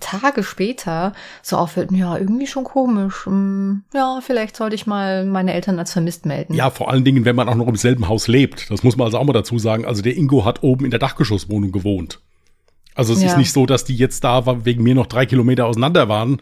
Tage 0.00 0.42
später 0.42 1.12
so 1.42 1.56
auffällt, 1.56 1.90
ja, 1.92 2.16
irgendwie 2.16 2.46
schon 2.46 2.64
komisch. 2.64 3.26
Hm, 3.26 3.82
ja, 3.94 4.20
vielleicht 4.22 4.56
sollte 4.56 4.74
ich 4.74 4.86
mal 4.86 5.24
meine 5.24 5.52
Eltern 5.52 5.78
als 5.78 5.92
vermisst 5.92 6.26
melden. 6.26 6.54
Ja, 6.54 6.70
vor 6.70 6.90
allen 6.90 7.04
Dingen, 7.04 7.24
wenn 7.24 7.36
man 7.36 7.48
auch 7.48 7.54
noch 7.54 7.68
im 7.68 7.76
selben 7.76 8.08
Haus 8.08 8.28
lebt. 8.28 8.70
Das 8.70 8.82
muss 8.82 8.96
man 8.96 9.06
also 9.06 9.18
auch 9.18 9.24
mal 9.24 9.32
dazu 9.32 9.58
sagen. 9.58 9.84
Also 9.84 10.02
der 10.02 10.16
Ingo 10.16 10.44
hat 10.44 10.62
oben 10.62 10.84
in 10.84 10.90
der 10.90 11.00
Dachgeschosswohnung 11.00 11.72
gewohnt. 11.72 12.20
Also 12.94 13.12
es 13.12 13.22
ja. 13.22 13.28
ist 13.28 13.36
nicht 13.36 13.52
so, 13.52 13.64
dass 13.64 13.84
die 13.84 13.94
jetzt 13.94 14.24
da 14.24 14.64
wegen 14.64 14.82
mir 14.82 14.94
noch 14.94 15.06
drei 15.06 15.24
Kilometer 15.24 15.66
auseinander 15.66 16.08
waren. 16.08 16.40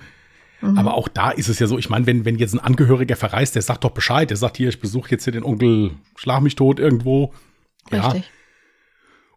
Mhm. 0.61 0.79
Aber 0.79 0.95
auch 0.95 1.09
da 1.09 1.31
ist 1.31 1.49
es 1.49 1.59
ja 1.59 1.66
so, 1.66 1.79
ich 1.79 1.90
meine, 1.90 2.07
wenn, 2.07 2.25
wenn 2.25 2.38
jetzt 2.38 2.55
ein 2.55 2.61
Angehöriger 2.61 3.16
verreist, 3.16 3.55
der 3.55 3.62
sagt 3.62 3.85
doch 3.85 3.90
Bescheid, 3.90 4.31
der 4.31 4.37
sagt 4.37 4.57
hier, 4.57 4.69
ich 4.69 4.81
besuche 4.81 5.11
jetzt 5.11 5.25
hier 5.25 5.33
den 5.33 5.45
Onkel 5.45 5.92
Schlag 6.16 6.42
mich 6.42 6.57
tot 6.57 6.81
irgendwo. 6.81 7.33
Richtig. 7.90 8.25
Ja. 8.25 8.31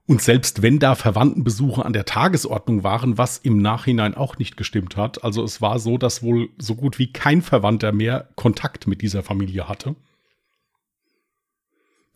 Und 0.07 0.23
selbst 0.23 0.63
wenn 0.63 0.79
da 0.79 0.95
Verwandtenbesuche 0.95 1.85
an 1.85 1.93
der 1.93 2.03
Tagesordnung 2.05 2.83
waren, 2.83 3.19
was 3.19 3.37
im 3.37 3.61
Nachhinein 3.61 4.15
auch 4.15 4.39
nicht 4.39 4.57
gestimmt 4.57 4.97
hat, 4.97 5.23
also 5.23 5.43
es 5.43 5.61
war 5.61 5.77
so, 5.77 5.99
dass 5.99 6.23
wohl 6.23 6.49
so 6.57 6.73
gut 6.73 6.97
wie 6.97 7.13
kein 7.13 7.43
Verwandter 7.43 7.91
mehr 7.91 8.27
Kontakt 8.35 8.87
mit 8.87 9.03
dieser 9.03 9.21
Familie 9.21 9.69
hatte. 9.69 9.95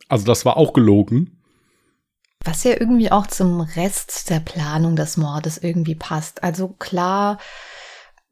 Also 0.08 0.26
das 0.26 0.44
war 0.44 0.56
auch 0.56 0.72
gelogen. 0.72 1.40
Was 2.44 2.64
ja 2.64 2.72
irgendwie 2.72 3.12
auch 3.12 3.28
zum 3.28 3.60
Rest 3.60 4.28
der 4.28 4.40
Planung 4.40 4.96
des 4.96 5.16
Mordes 5.16 5.58
irgendwie 5.58 5.94
passt. 5.94 6.42
Also 6.42 6.68
klar, 6.68 7.38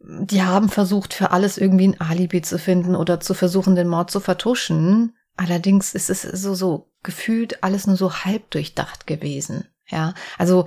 die 0.04 0.42
haben 0.42 0.68
versucht, 0.68 1.14
für 1.14 1.30
alles 1.30 1.58
irgendwie 1.58 1.88
ein 1.88 2.00
Alibi 2.00 2.42
zu 2.42 2.58
finden 2.58 2.96
oder 2.96 3.20
zu 3.20 3.34
versuchen, 3.34 3.76
den 3.76 3.88
Mord 3.88 4.10
zu 4.10 4.20
vertuschen. 4.20 5.16
Allerdings 5.36 5.94
ist 5.94 6.10
es 6.10 6.22
so, 6.22 6.54
so 6.54 6.90
gefühlt 7.02 7.62
alles 7.62 7.86
nur 7.86 7.96
so 7.96 8.12
halb 8.12 8.50
durchdacht 8.50 9.06
gewesen. 9.06 9.68
Ja, 9.88 10.14
also 10.38 10.66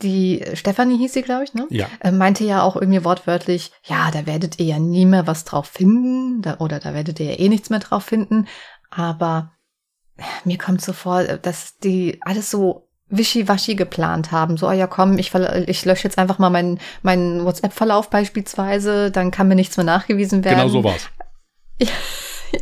die 0.00 0.44
Stefanie 0.54 0.96
hieß 0.96 1.12
sie, 1.12 1.22
glaube 1.22 1.44
ich, 1.44 1.54
ne? 1.54 1.66
Ja. 1.68 1.86
Äh, 2.00 2.12
meinte 2.12 2.44
ja 2.44 2.62
auch 2.62 2.76
irgendwie 2.76 3.04
wortwörtlich, 3.04 3.72
ja, 3.84 4.10
da 4.10 4.26
werdet 4.26 4.58
ihr 4.58 4.66
ja 4.66 4.78
nie 4.78 5.04
mehr 5.04 5.26
was 5.26 5.44
drauf 5.44 5.66
finden, 5.66 6.40
da, 6.40 6.58
oder 6.58 6.80
da 6.80 6.94
werdet 6.94 7.20
ihr 7.20 7.26
ja 7.26 7.38
eh 7.38 7.48
nichts 7.48 7.68
mehr 7.68 7.80
drauf 7.80 8.04
finden. 8.04 8.46
Aber 8.90 9.52
mir 10.44 10.56
kommt 10.56 10.80
so 10.80 10.92
vor, 10.92 11.24
dass 11.24 11.76
die 11.78 12.20
alles 12.22 12.50
so 12.50 12.89
wischiwaschi 13.10 13.74
geplant 13.74 14.32
haben. 14.32 14.56
So, 14.56 14.68
oh 14.68 14.72
ja, 14.72 14.86
komm, 14.86 15.18
ich, 15.18 15.32
ich 15.66 15.84
lösche 15.84 16.04
jetzt 16.04 16.18
einfach 16.18 16.38
mal 16.38 16.50
meinen, 16.50 16.80
meinen 17.02 17.44
WhatsApp-Verlauf 17.44 18.10
beispielsweise, 18.10 19.10
dann 19.10 19.30
kann 19.30 19.48
mir 19.48 19.56
nichts 19.56 19.76
mehr 19.76 19.84
nachgewiesen 19.84 20.44
werden. 20.44 20.58
Genau 20.60 20.68
so 20.68 20.84
war's. 20.84 21.08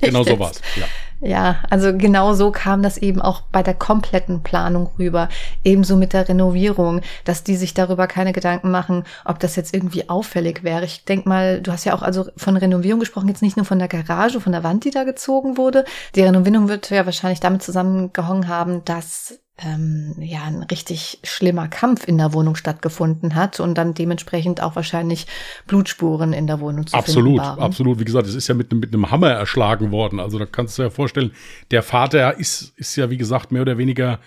genau 0.00 0.22
so 0.22 0.38
war's, 0.38 0.60
ja. 0.76 0.86
Ja, 1.20 1.56
also 1.68 1.96
genau 1.96 2.34
so 2.34 2.52
kam 2.52 2.82
das 2.82 2.96
eben 2.96 3.20
auch 3.20 3.40
bei 3.40 3.64
der 3.64 3.74
kompletten 3.74 4.42
Planung 4.44 4.90
rüber. 4.98 5.28
Ebenso 5.64 5.96
mit 5.96 6.12
der 6.12 6.28
Renovierung, 6.28 7.00
dass 7.24 7.42
die 7.42 7.56
sich 7.56 7.74
darüber 7.74 8.06
keine 8.06 8.32
Gedanken 8.32 8.70
machen, 8.70 9.04
ob 9.24 9.40
das 9.40 9.56
jetzt 9.56 9.74
irgendwie 9.74 10.08
auffällig 10.08 10.62
wäre. 10.62 10.84
Ich 10.84 11.04
denk 11.04 11.26
mal, 11.26 11.60
du 11.60 11.72
hast 11.72 11.84
ja 11.84 11.94
auch 11.94 12.02
also 12.02 12.26
von 12.36 12.56
Renovierung 12.56 13.00
gesprochen, 13.00 13.28
jetzt 13.28 13.42
nicht 13.42 13.56
nur 13.56 13.66
von 13.66 13.80
der 13.80 13.88
Garage, 13.88 14.40
von 14.40 14.52
der 14.52 14.62
Wand, 14.62 14.84
die 14.84 14.90
da 14.90 15.02
gezogen 15.02 15.56
wurde. 15.56 15.84
Die 16.14 16.22
Renovierung 16.22 16.68
wird 16.68 16.90
ja 16.90 17.04
wahrscheinlich 17.04 17.40
damit 17.40 17.64
zusammengehangen 17.64 18.46
haben, 18.46 18.84
dass 18.84 19.40
ähm, 19.58 20.14
ja 20.20 20.44
ein 20.44 20.62
richtig 20.62 21.18
schlimmer 21.24 21.68
Kampf 21.68 22.06
in 22.06 22.18
der 22.18 22.32
Wohnung 22.32 22.54
stattgefunden 22.54 23.34
hat 23.34 23.58
und 23.58 23.76
dann 23.76 23.92
dementsprechend 23.92 24.62
auch 24.62 24.76
wahrscheinlich 24.76 25.26
Blutspuren 25.66 26.32
in 26.32 26.46
der 26.46 26.60
Wohnung 26.60 26.86
zu 26.86 26.96
absolut, 26.96 27.24
finden 27.24 27.38
waren. 27.38 27.48
Absolut, 27.50 27.64
absolut. 27.64 28.00
Wie 28.00 28.04
gesagt, 28.04 28.26
es 28.28 28.34
ist 28.34 28.48
ja 28.48 28.54
mit, 28.54 28.72
mit 28.72 28.94
einem 28.94 29.10
Hammer 29.10 29.30
erschlagen 29.30 29.90
worden. 29.90 30.20
Also 30.20 30.38
da 30.38 30.46
kannst 30.46 30.78
du 30.78 30.82
dir 30.82 30.88
ja 30.88 30.90
vorstellen, 30.90 31.32
der 31.72 31.82
Vater 31.82 32.38
ist, 32.38 32.72
ist 32.76 32.94
ja, 32.96 33.10
wie 33.10 33.16
gesagt, 33.16 33.50
mehr 33.50 33.62
oder 33.62 33.78
weniger 33.78 34.20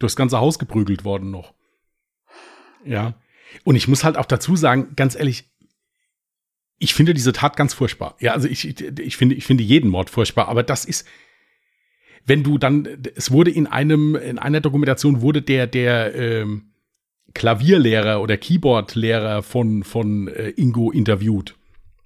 durchs 0.00 0.16
ganze 0.16 0.40
Haus 0.40 0.58
geprügelt 0.58 1.04
worden 1.04 1.30
noch. 1.30 1.54
Ja. 2.84 3.14
Und 3.64 3.76
ich 3.76 3.86
muss 3.88 4.04
halt 4.04 4.16
auch 4.16 4.26
dazu 4.26 4.56
sagen, 4.56 4.92
ganz 4.96 5.14
ehrlich, 5.14 5.48
ich 6.78 6.94
finde 6.94 7.14
diese 7.14 7.32
Tat 7.32 7.56
ganz 7.56 7.74
furchtbar. 7.74 8.16
Ja, 8.20 8.32
also 8.32 8.48
ich, 8.48 8.64
ich 8.98 9.16
finde, 9.16 9.34
ich 9.34 9.44
finde 9.44 9.64
jeden 9.64 9.90
Mord 9.90 10.10
furchtbar, 10.10 10.48
aber 10.48 10.62
das 10.62 10.84
ist, 10.84 11.06
wenn 12.28 12.42
du 12.42 12.58
dann, 12.58 12.86
es 13.14 13.30
wurde 13.30 13.50
in 13.50 13.66
einem, 13.66 14.14
in 14.14 14.38
einer 14.38 14.60
Dokumentation 14.60 15.22
wurde 15.22 15.42
der, 15.42 15.66
der 15.66 16.14
ähm, 16.14 16.70
Klavierlehrer 17.34 18.20
oder 18.20 18.36
Keyboardlehrer 18.36 19.42
von, 19.42 19.82
von 19.82 20.28
äh, 20.28 20.50
Ingo 20.50 20.90
interviewt. 20.90 21.56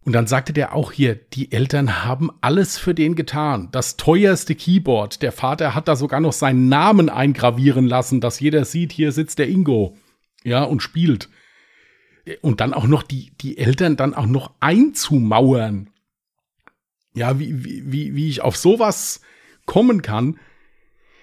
Und 0.04 0.12
dann 0.14 0.26
sagte 0.26 0.52
der 0.52 0.74
auch 0.74 0.90
hier, 0.92 1.14
die 1.14 1.52
Eltern 1.52 2.04
haben 2.04 2.30
alles 2.40 2.78
für 2.78 2.94
den 2.94 3.14
getan. 3.14 3.68
Das 3.70 3.96
teuerste 3.96 4.54
Keyboard. 4.54 5.22
Der 5.22 5.30
Vater 5.30 5.74
hat 5.74 5.87
da 5.87 5.94
sogar 5.94 6.20
noch 6.20 6.32
seinen 6.32 6.68
Namen 6.68 7.08
eingravieren 7.08 7.87
lassen, 7.87 8.20
dass 8.20 8.40
jeder 8.40 8.64
sieht, 8.64 8.92
hier 8.92 9.12
sitzt 9.12 9.38
der 9.38 9.48
Ingo. 9.48 9.96
Ja, 10.44 10.64
und 10.64 10.82
spielt. 10.82 11.28
Und 12.40 12.61
dann 12.61 12.74
auch 12.74 12.87
noch 12.87 13.04
die, 13.04 13.32
die 13.40 13.58
Eltern 13.58 13.96
dann 13.96 14.14
auch 14.14 14.26
noch 14.26 14.52
einzumauern. 14.58 15.90
Ja, 17.14 17.38
wie, 17.38 17.64
wie, 17.64 18.14
wie 18.14 18.28
ich 18.28 18.40
auf 18.40 18.56
sowas 18.56 19.20
kommen 19.66 20.03
kann. 20.03 20.38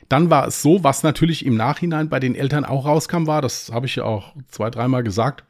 Dann 0.10 0.32
war 0.32 0.48
es 0.48 0.62
so, 0.62 0.84
was 0.84 1.04
natürlich 1.04 1.46
im 1.46 1.56
Nachhinein 1.56 2.10
bei 2.10 2.20
den 2.20 2.36
Eltern 2.36 2.66
auch 2.66 2.86
rauskam, 2.86 3.28
war, 3.28 3.42
das 3.42 3.72
habe 3.72 3.86
ich 3.86 3.96
ja 3.96 4.04
auch 4.06 4.36
zwei, 4.48 4.72
dreimal 4.72 5.04
gesagt, 5.04 5.44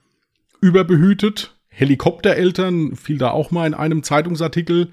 überbehütet. 0.59 1.55
Helikoptereltern 1.69 2.97
fiel 2.97 3.17
da 3.17 3.31
auch 3.31 3.51
mal 3.51 3.65
in 3.65 3.73
einem 3.73 4.03
Zeitungsartikel. 4.03 4.91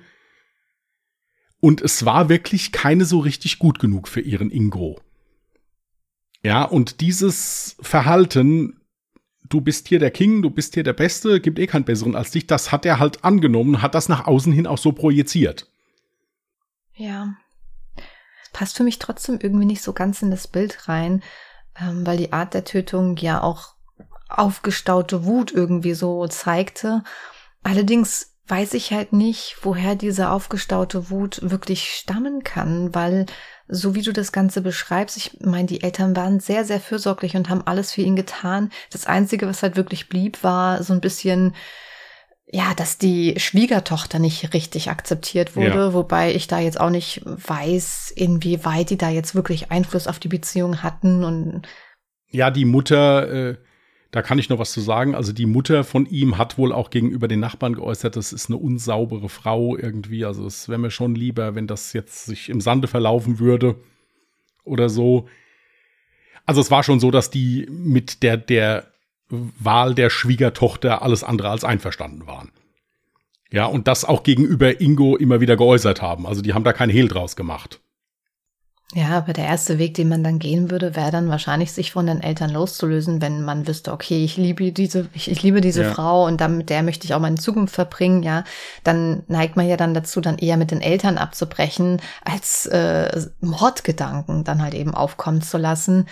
Und 1.59 1.83
es 1.83 2.05
war 2.05 2.29
wirklich 2.29 2.71
keine 2.71 3.05
so 3.05 3.19
richtig 3.19 3.59
gut 3.59 3.81
genug 3.81 4.07
für 4.07 4.21
ihren 4.21 4.53
Ingo. 4.53 5.01
Ja, 6.45 6.63
und 6.63 7.01
dieses 7.01 7.77
Verhalten, 7.81 8.81
du 9.49 9.61
bist 9.61 9.89
hier 9.89 9.99
der 9.99 10.13
King, 10.13 10.43
du 10.43 10.51
bist 10.51 10.75
hier 10.75 10.85
der 10.85 10.93
Beste, 10.93 11.41
gibt 11.41 11.59
eh 11.59 11.67
keinen 11.67 11.85
besseren 11.85 12.15
als 12.15 12.31
dich, 12.31 12.47
das 12.47 12.71
hat 12.71 12.87
er 12.87 13.01
halt 13.01 13.25
angenommen, 13.25 13.83
hat 13.83 13.97
das 13.97 14.09
nach 14.09 14.29
außen 14.29 14.53
hin 14.53 14.69
auch 14.69 14.79
so 14.79 14.93
projiziert. 14.93 15.69
Ja 16.95 17.37
passt 18.57 18.79
für 18.79 18.85
mich 18.85 18.99
trotzdem 18.99 19.39
irgendwie 19.39 19.67
nicht 19.67 19.83
so 19.83 19.93
ganz 19.93 20.23
in 20.23 20.31
das 20.31 20.49
Bild 20.49 20.89
rein, 20.89 21.23
ähm, 21.79 22.07
weil 22.07 22.17
die 22.17 22.33
Art 22.33 22.55
der 22.55 22.65
Tötung 22.65 23.19
ja 23.19 23.43
auch 23.43 23.75
aufgestaute 24.31 25.27
Wut 25.27 25.53
irgendwie 25.53 25.93
so 25.93 26.27
zeigte. 26.27 27.05
Allerdings 27.63 28.35
weiß 28.47 28.73
ich 28.73 28.93
halt 28.93 29.13
nicht, 29.13 29.59
woher 29.61 29.95
diese 29.95 30.31
aufgestaute 30.31 31.11
Wut 31.11 31.41
wirklich 31.43 31.93
stammen 31.93 32.45
kann, 32.45 32.95
weil 32.95 33.27
so 33.69 33.95
wie 33.95 34.01
du 34.01 34.15
das 34.15 34.33
Ganze 34.33 34.63
beschreibst, 34.63 35.19
ich 35.19 35.39
meine, 35.41 35.67
die 35.67 35.83
Eltern 35.83 36.17
waren 36.17 36.41
sehr, 36.41 36.65
sehr 36.65 36.81
fürsorglich 36.81 37.37
und 37.37 37.51
haben 37.51 37.67
alles 37.67 37.93
für 37.93 38.01
ihn 38.01 38.17
getan. 38.17 38.71
Das 38.91 39.07
Einzige, 39.07 39.47
was 39.47 39.63
halt 39.63 39.77
wirklich 39.77 40.09
blieb, 40.09 40.43
war 40.43 40.83
so 40.83 40.95
ein 40.95 41.03
bisschen 41.03 41.55
ja, 42.49 42.75
dass 42.75 42.99
die 42.99 43.35
Schwiegertochter 43.39 44.19
nicht 44.19 44.55
richtig 44.55 44.89
akzeptiert 44.89 45.57
wurde, 45.57 45.69
ja. 45.69 45.93
wobei 45.95 46.33
ich 46.35 46.47
da 46.47 46.61
jetzt 46.61 46.81
auch 46.81 46.91
nicht 46.91 47.23
weiß, 47.25 48.13
inwieweit 48.15 48.91
die 48.91 48.99
da 48.99 49.11
jetzt 49.11 49.35
wirklich 49.35 49.73
Einfluss 49.73 50.07
auf 50.07 50.21
die 50.21 50.29
Beziehung 50.29 50.83
hatten 50.83 51.25
und 51.25 51.63
ja, 52.31 52.51
die 52.51 52.65
Mutter, 52.65 53.51
äh, 53.51 53.57
da 54.11 54.23
kann 54.23 54.39
ich 54.39 54.49
noch 54.49 54.59
was 54.59 54.73
zu 54.73 54.81
sagen. 54.81 55.15
Also 55.15 55.33
die 55.33 55.47
Mutter 55.47 55.85
von 55.85 56.07
ihm 56.07 56.39
hat 56.39 56.59
wohl 56.59 56.73
auch 56.73 56.91
gegenüber 56.91 57.29
den 57.29 57.41
Nachbarn 57.41 57.75
geäußert, 57.75 58.17
das 58.17 58.33
ist 58.33 58.49
eine 58.49 58.59
unsaubere 58.59 59.29
Frau 59.29 59.77
irgendwie. 59.77 60.25
Also 60.25 60.47
es 60.47 60.69
wäre 60.69 60.79
mir 60.79 60.91
schon 60.91 61.15
lieber, 61.15 61.55
wenn 61.55 61.67
das 61.67 61.93
jetzt 61.93 62.27
sich 62.27 62.49
im 62.49 62.61
Sande 62.61 62.89
verlaufen 62.89 63.39
würde 63.39 63.77
oder 64.65 64.89
so. 64.89 65.29
Also 66.45 66.61
es 66.61 66.71
war 66.71 66.83
schon 66.83 67.01
so, 67.01 67.11
dass 67.11 67.31
die 67.31 67.67
mit 67.71 68.23
der 68.23 68.37
der 68.37 68.93
Wahl 69.29 69.95
der 69.95 70.11
Schwiegertochter 70.11 71.03
alles 71.03 71.25
andere 71.25 71.51
als 71.51 71.65
einverstanden 71.65 72.27
waren. 72.27 72.51
Ja, 73.51 73.67
und 73.67 73.87
das 73.89 74.05
auch 74.05 74.23
gegenüber 74.23 74.81
Ingo 74.81 75.17
immer 75.17 75.41
wieder 75.41 75.57
geäußert 75.57 76.03
haben. 76.03 76.27
Also 76.27 76.43
die 76.43 76.55
haben 76.55 76.65
da 76.65 76.73
kein 76.73 76.91
Hehl 76.91 77.09
draus 77.09 77.37
gemacht. 77.37 77.81
Ja, 78.95 79.19
aber 79.19 79.33
der 79.33 79.47
erste 79.47 79.79
Weg, 79.79 79.95
den 79.95 80.09
man 80.09 80.23
dann 80.23 80.39
gehen 80.39 80.71
würde, 80.71 80.95
wäre 80.95 81.11
dann 81.11 81.29
wahrscheinlich, 81.29 81.73
sich 81.73 81.91
von 81.91 82.07
den 82.07 82.23
Eltern 82.23 82.51
loszulösen, 82.51 83.21
wenn 83.21 83.43
man 83.43 83.67
wüsste, 83.67 83.93
okay, 83.93 84.25
ich 84.25 84.37
liebe 84.37 84.71
diese, 84.71 85.09
ich, 85.13 85.29
ich 85.29 85.43
liebe 85.43 85.61
diese 85.61 85.83
ja. 85.83 85.93
Frau 85.93 86.25
und 86.25 86.41
dann 86.41 86.57
mit 86.57 86.71
der 86.71 86.85
möchte 86.85 87.05
ich 87.05 87.13
auch 87.13 87.19
meine 87.19 87.37
Zukunft 87.37 87.75
verbringen, 87.75 88.23
ja. 88.23 88.45
Dann 88.85 89.25
neigt 89.27 89.57
man 89.57 89.69
ja 89.69 89.77
dann 89.77 89.93
dazu, 89.93 90.21
dann 90.21 90.39
eher 90.39 90.57
mit 90.57 90.71
den 90.71 90.81
Eltern 90.81 91.19
abzubrechen, 91.19 92.01
als 92.25 92.67
äh, 92.67 93.27
Mordgedanken 93.41 94.45
dann 94.45 94.63
halt 94.63 94.75
eben 94.75 94.95
aufkommen 94.95 95.43
zu 95.43 95.59
lassen. 95.59 96.07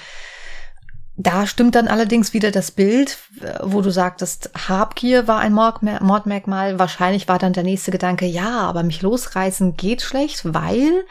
Da 1.17 1.47
stimmt 1.47 1.77
dann 1.77 1.87
allerdings 1.87 2.33
wieder 2.33 2.51
das 2.51 2.73
Bild, 2.73 3.19
wo 3.63 3.83
du 3.83 3.91
sagtest, 3.91 4.51
Habgier 4.69 5.29
war 5.29 5.39
ein 5.39 5.53
Mordmerkmal. 5.53 6.79
Wahrscheinlich 6.79 7.29
war 7.29 7.39
dann 7.39 7.53
der 7.53 7.63
nächste 7.63 7.93
Gedanke, 7.93 8.27
ja, 8.27 8.61
aber 8.63 8.83
mich 8.83 9.01
losreißen 9.01 9.77
geht 9.77 10.03
schlecht, 10.03 10.55
weil 10.55 11.05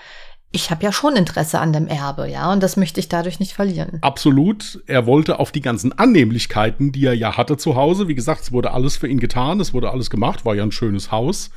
ich 0.52 0.70
habe 0.70 0.84
ja 0.84 0.92
schon 0.92 1.16
Interesse 1.16 1.60
an 1.60 1.74
dem 1.74 1.88
Erbe, 1.88 2.30
ja, 2.30 2.52
und 2.52 2.62
das 2.62 2.78
möchte 2.78 3.00
ich 3.00 3.10
dadurch 3.10 3.40
nicht 3.40 3.54
verlieren. 3.54 3.98
Absolut. 4.02 4.84
Er 4.86 5.08
wollte 5.08 5.40
auf 5.40 5.52
die 5.52 5.62
ganzen 5.62 5.98
Annehmlichkeiten, 5.98 6.92
die 6.92 7.06
er 7.06 7.16
ja 7.16 7.38
hatte 7.38 7.58
zu 7.58 7.76
Hause, 7.76 8.08
wie 8.08 8.14
gesagt, 8.14 8.42
es 8.44 8.52
wurde 8.52 8.72
alles 8.72 8.96
für 8.96 9.08
ihn 9.08 9.20
getan, 9.20 9.60
es 9.60 9.74
wurde 9.74 9.90
alles 9.90 10.12
gemacht, 10.12 10.46
war 10.46 10.54
ja 10.54 10.62
ein 10.62 10.72
schönes 10.72 11.12
Haus, 11.12 11.50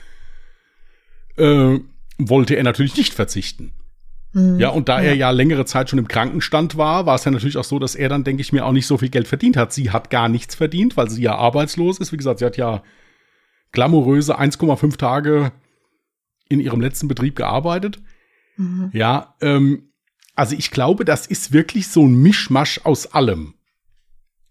äh, 1.36 1.78
wollte 2.16 2.54
er 2.54 2.62
natürlich 2.62 2.96
nicht 2.96 3.12
verzichten. 3.12 3.72
Mhm. 4.36 4.60
Ja, 4.60 4.68
und 4.68 4.90
da 4.90 5.00
ja. 5.00 5.08
er 5.08 5.14
ja 5.14 5.30
längere 5.30 5.64
Zeit 5.64 5.88
schon 5.88 5.98
im 5.98 6.08
Krankenstand 6.08 6.76
war, 6.76 7.06
war 7.06 7.14
es 7.14 7.24
ja 7.24 7.30
natürlich 7.30 7.56
auch 7.56 7.64
so, 7.64 7.78
dass 7.78 7.94
er 7.94 8.10
dann, 8.10 8.22
denke 8.22 8.42
ich 8.42 8.52
mir, 8.52 8.66
auch 8.66 8.72
nicht 8.72 8.86
so 8.86 8.98
viel 8.98 9.08
Geld 9.08 9.26
verdient 9.26 9.56
hat. 9.56 9.72
Sie 9.72 9.90
hat 9.90 10.10
gar 10.10 10.28
nichts 10.28 10.54
verdient, 10.54 10.98
weil 10.98 11.08
sie 11.08 11.22
ja 11.22 11.36
arbeitslos 11.36 11.98
ist. 11.98 12.12
Wie 12.12 12.18
gesagt, 12.18 12.40
sie 12.40 12.44
hat 12.44 12.58
ja 12.58 12.82
glamouröse 13.72 14.38
1,5 14.38 14.98
Tage 14.98 15.52
in 16.50 16.60
ihrem 16.60 16.82
letzten 16.82 17.08
Betrieb 17.08 17.34
gearbeitet. 17.34 17.98
Mhm. 18.58 18.90
Ja, 18.92 19.34
ähm, 19.40 19.88
also 20.34 20.54
ich 20.54 20.70
glaube, 20.70 21.06
das 21.06 21.26
ist 21.26 21.54
wirklich 21.54 21.88
so 21.88 22.06
ein 22.06 22.20
Mischmasch 22.20 22.82
aus 22.84 23.14
allem. 23.14 23.54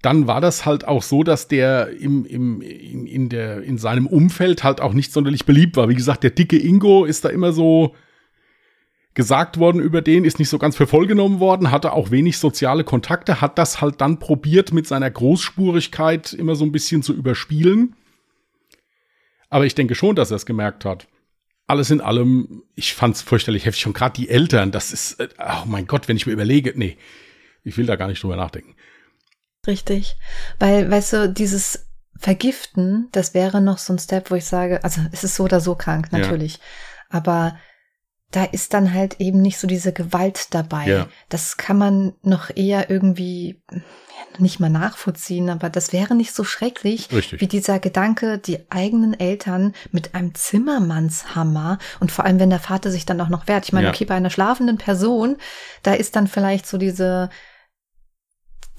Dann 0.01 0.25
war 0.25 0.41
das 0.41 0.65
halt 0.65 0.87
auch 0.87 1.03
so, 1.03 1.21
dass 1.21 1.47
der 1.47 1.89
im, 1.89 2.25
im, 2.25 2.61
in, 2.61 3.05
in, 3.05 3.29
der, 3.29 3.61
in 3.61 3.77
seinem 3.77 4.07
Umfeld 4.07 4.63
halt 4.63 4.81
auch 4.81 4.93
nicht 4.93 5.11
sonderlich 5.11 5.45
beliebt 5.45 5.77
war. 5.77 5.89
Wie 5.89 5.95
gesagt, 5.95 6.23
der 6.23 6.31
dicke 6.31 6.57
Ingo 6.57 7.05
ist 7.05 7.23
da 7.23 7.29
immer 7.29 7.53
so 7.53 7.93
gesagt 9.15 9.57
worden 9.57 9.81
über 9.81 10.01
den, 10.01 10.25
ist 10.25 10.39
nicht 10.39 10.49
so 10.49 10.59
ganz 10.59 10.75
für 10.75 10.87
voll 10.87 11.07
genommen 11.07 11.39
worden, 11.39 11.71
hatte 11.71 11.93
auch 11.93 12.11
wenig 12.11 12.37
soziale 12.37 12.83
Kontakte, 12.83 13.41
hat 13.41 13.57
das 13.57 13.81
halt 13.81 14.01
dann 14.01 14.19
probiert 14.19 14.73
mit 14.73 14.87
seiner 14.87 15.09
Großspurigkeit 15.09 16.33
immer 16.33 16.55
so 16.55 16.65
ein 16.65 16.71
bisschen 16.71 17.01
zu 17.01 17.13
überspielen. 17.13 17.95
Aber 19.49 19.65
ich 19.65 19.73
denke 19.73 19.95
schon, 19.95 20.15
dass 20.15 20.31
er 20.31 20.35
es 20.35 20.45
gemerkt 20.45 20.85
hat 20.85 21.07
alles 21.67 21.89
in 21.89 22.01
allem, 22.01 22.63
ich 22.75 22.93
fand's 22.93 23.21
fürchterlich 23.21 23.65
heftig. 23.65 23.87
Und 23.87 23.93
gerade 23.93 24.13
die 24.13 24.29
Eltern, 24.29 24.71
das 24.71 24.93
ist, 24.93 25.19
äh, 25.19 25.29
oh 25.39 25.65
mein 25.65 25.87
Gott, 25.87 26.07
wenn 26.07 26.17
ich 26.17 26.25
mir 26.25 26.33
überlege, 26.33 26.73
nee, 26.75 26.97
ich 27.63 27.77
will 27.77 27.85
da 27.85 27.95
gar 27.95 28.07
nicht 28.07 28.21
drüber 28.21 28.35
nachdenken. 28.35 28.75
Richtig. 29.65 30.15
Weil, 30.59 30.89
weißt 30.89 31.13
du, 31.13 31.29
dieses 31.29 31.87
Vergiften, 32.17 33.09
das 33.11 33.33
wäre 33.33 33.61
noch 33.61 33.79
so 33.79 33.93
ein 33.93 33.99
Step, 33.99 34.29
wo 34.29 34.35
ich 34.35 34.45
sage, 34.45 34.83
also 34.83 35.01
es 35.11 35.23
ist 35.23 35.35
so 35.35 35.45
oder 35.45 35.59
so 35.59 35.75
krank, 35.75 36.11
natürlich. 36.11 36.55
Ja. 36.55 36.61
Aber 37.09 37.57
da 38.35 38.43
ist 38.43 38.73
dann 38.73 38.93
halt 38.93 39.21
eben 39.21 39.41
nicht 39.41 39.57
so 39.57 39.65
diese 39.65 39.93
Gewalt 39.93 40.53
dabei. 40.53 40.87
Ja. 40.87 41.07
Das 41.29 41.55
kann 41.55 41.77
man 41.77 42.13
noch 42.21 42.49
eher 42.53 42.89
irgendwie 42.89 43.61
nicht 44.39 44.59
mal 44.59 44.69
nachvollziehen, 44.69 45.49
aber 45.49 45.69
das 45.69 45.93
wäre 45.93 46.15
nicht 46.15 46.33
so 46.33 46.43
schrecklich 46.43 47.09
Richtig. 47.13 47.39
wie 47.39 47.47
dieser 47.47 47.79
Gedanke, 47.79 48.37
die 48.37 48.69
eigenen 48.69 49.17
Eltern 49.17 49.73
mit 49.91 50.13
einem 50.15 50.35
Zimmermannshammer 50.35 51.77
und 52.01 52.11
vor 52.11 52.25
allem, 52.25 52.39
wenn 52.39 52.49
der 52.49 52.59
Vater 52.59 52.91
sich 52.91 53.05
dann 53.05 53.21
auch 53.21 53.29
noch 53.29 53.47
wehrt. 53.47 53.65
Ich 53.65 53.73
meine, 53.73 53.87
ja. 53.87 53.93
okay, 53.93 54.03
bei 54.03 54.15
einer 54.15 54.29
schlafenden 54.29 54.77
Person, 54.77 55.37
da 55.83 55.93
ist 55.93 56.17
dann 56.17 56.27
vielleicht 56.27 56.67
so 56.67 56.77
diese, 56.77 57.29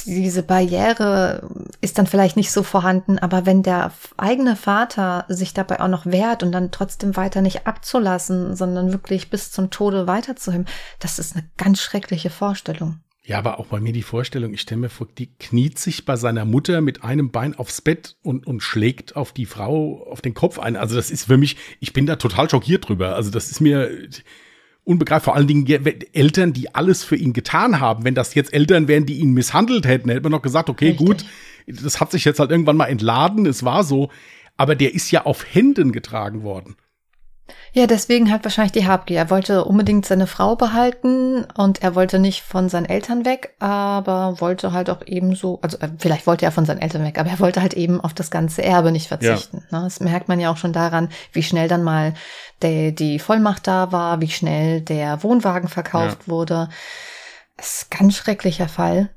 diese 0.04 0.42
Barriere 0.42 1.48
ist 1.80 1.98
dann 1.98 2.06
vielleicht 2.06 2.37
nicht 2.37 2.52
so 2.52 2.62
vorhanden, 2.62 3.18
aber 3.18 3.46
wenn 3.46 3.62
der 3.62 3.92
eigene 4.16 4.56
Vater 4.56 5.24
sich 5.28 5.54
dabei 5.54 5.80
auch 5.80 5.88
noch 5.88 6.06
wehrt 6.06 6.42
und 6.42 6.52
dann 6.52 6.70
trotzdem 6.70 7.16
weiter 7.16 7.40
nicht 7.40 7.66
abzulassen, 7.66 8.54
sondern 8.56 8.92
wirklich 8.92 9.30
bis 9.30 9.50
zum 9.50 9.70
Tode 9.70 10.06
weiterzuheben, 10.06 10.66
das 10.98 11.18
ist 11.18 11.35
eine 11.35 11.48
ganz 11.56 11.80
schreckliche 11.80 12.30
Vorstellung. 12.30 13.00
Ja, 13.26 13.38
aber 13.38 13.59
auch 13.59 13.66
bei 13.66 13.80
mir 13.80 13.92
die 13.92 14.04
Vorstellung, 14.04 14.54
ich 14.54 14.61
stelle 14.61 14.82
mir 14.82 14.88
vor, 14.88 15.09
die 15.18 15.35
kniet 15.35 15.80
sich 15.80 16.04
bei 16.04 16.14
seiner 16.14 16.44
Mutter 16.44 16.80
mit 16.80 17.02
einem 17.02 17.32
Bein 17.32 17.56
aufs 17.56 17.80
Bett 17.80 18.16
und, 18.22 18.46
und 18.46 18.62
schlägt 18.62 19.16
auf 19.16 19.32
die 19.32 19.46
Frau 19.46 20.06
auf 20.09 20.20
den 20.20 20.32
Kopf 20.32 20.61
ein. 20.61 20.76
Also 20.76 20.94
das 20.94 21.11
ist 21.11 21.24
für 21.24 21.37
mich, 21.37 21.56
ich 21.80 21.92
bin 21.92 22.06
da 22.06 22.14
total 22.16 22.48
schockiert 22.48 22.88
drüber. 22.88 23.16
Also 23.16 23.32
das 23.32 23.50
ist 23.50 23.61
mir 23.61 23.90
unbegreiflich. 24.87 25.25
Vor 25.25 25.35
allen 25.35 25.46
Dingen 25.46 25.66
Eltern, 26.12 26.53
die 26.53 26.75
alles 26.75 27.05
für 27.05 27.16
ihn 27.16 27.33
getan 27.33 27.81
haben. 27.81 28.05
Wenn 28.05 28.14
das 28.14 28.35
jetzt 28.35 28.55
Eltern 28.55 28.88
wären, 28.88 29.07
die 29.07 29.18
ihn 29.18 29.33
misshandelt 29.33 29.87
hätten, 29.87 30.09
hätte 30.09 30.22
man 30.22 30.33
noch 30.33 30.42
gesagt, 30.42 30.70
okay, 30.70 30.90
Richtig. 30.90 31.07
gut, 31.07 31.25
das 31.66 32.01
hat 32.01 32.12
sich 32.12 32.25
jetzt 32.25 32.38
halt 32.38 32.51
irgendwann 32.51 32.77
mal 32.77 32.87
entladen, 32.87 33.46
es 33.46 33.64
war 33.64 33.85
so. 33.85 34.11
Aber 34.57 34.75
der 34.75 34.94
ist 34.94 35.11
ja 35.11 35.27
auf 35.27 35.44
Händen 35.53 35.92
getragen 35.92 36.42
worden. 36.42 36.77
Ja, 37.72 37.87
deswegen 37.87 38.30
halt 38.30 38.42
wahrscheinlich 38.44 38.72
die 38.72 38.87
Habgier. 38.87 39.18
Er 39.18 39.30
wollte 39.30 39.64
unbedingt 39.64 40.06
seine 40.06 40.26
Frau 40.26 40.56
behalten 40.56 41.44
und 41.56 41.82
er 41.82 41.94
wollte 41.94 42.18
nicht 42.18 42.42
von 42.42 42.68
seinen 42.68 42.87
Eltern 42.87 43.24
weg, 43.24 43.54
aber 43.59 44.40
wollte 44.40 44.72
halt 44.72 44.90
auch 44.90 45.02
ebenso, 45.04 45.59
also 45.62 45.78
äh, 45.78 45.88
vielleicht 45.98 46.26
wollte 46.26 46.44
er 46.44 46.52
von 46.52 46.64
seinen 46.64 46.80
Eltern 46.80 47.04
weg, 47.04 47.18
aber 47.18 47.30
er 47.30 47.38
wollte 47.38 47.61
halt 47.61 47.74
eben 47.74 48.00
auf 48.00 48.14
das 48.14 48.30
ganze 48.30 48.62
Erbe 48.62 48.92
nicht 48.92 49.09
verzichten. 49.09 49.64
Ja. 49.70 49.78
Ne? 49.78 49.85
Das 49.85 50.00
merkt 50.00 50.28
man 50.28 50.40
ja 50.40 50.50
auch 50.50 50.56
schon 50.56 50.72
daran, 50.72 51.11
wie 51.32 51.42
schnell 51.42 51.68
dann 51.68 51.82
mal 51.82 52.14
der, 52.62 52.92
die 52.92 53.18
Vollmacht 53.18 53.66
da 53.66 53.92
war, 53.92 54.20
wie 54.20 54.30
schnell 54.30 54.80
der 54.80 55.22
Wohnwagen 55.22 55.68
verkauft 55.68 56.22
ja. 56.22 56.28
wurde. 56.28 56.68
Das 57.56 57.82
ist 57.82 57.92
ein 57.92 57.98
ganz 57.98 58.16
schrecklicher 58.16 58.68
Fall. 58.68 59.11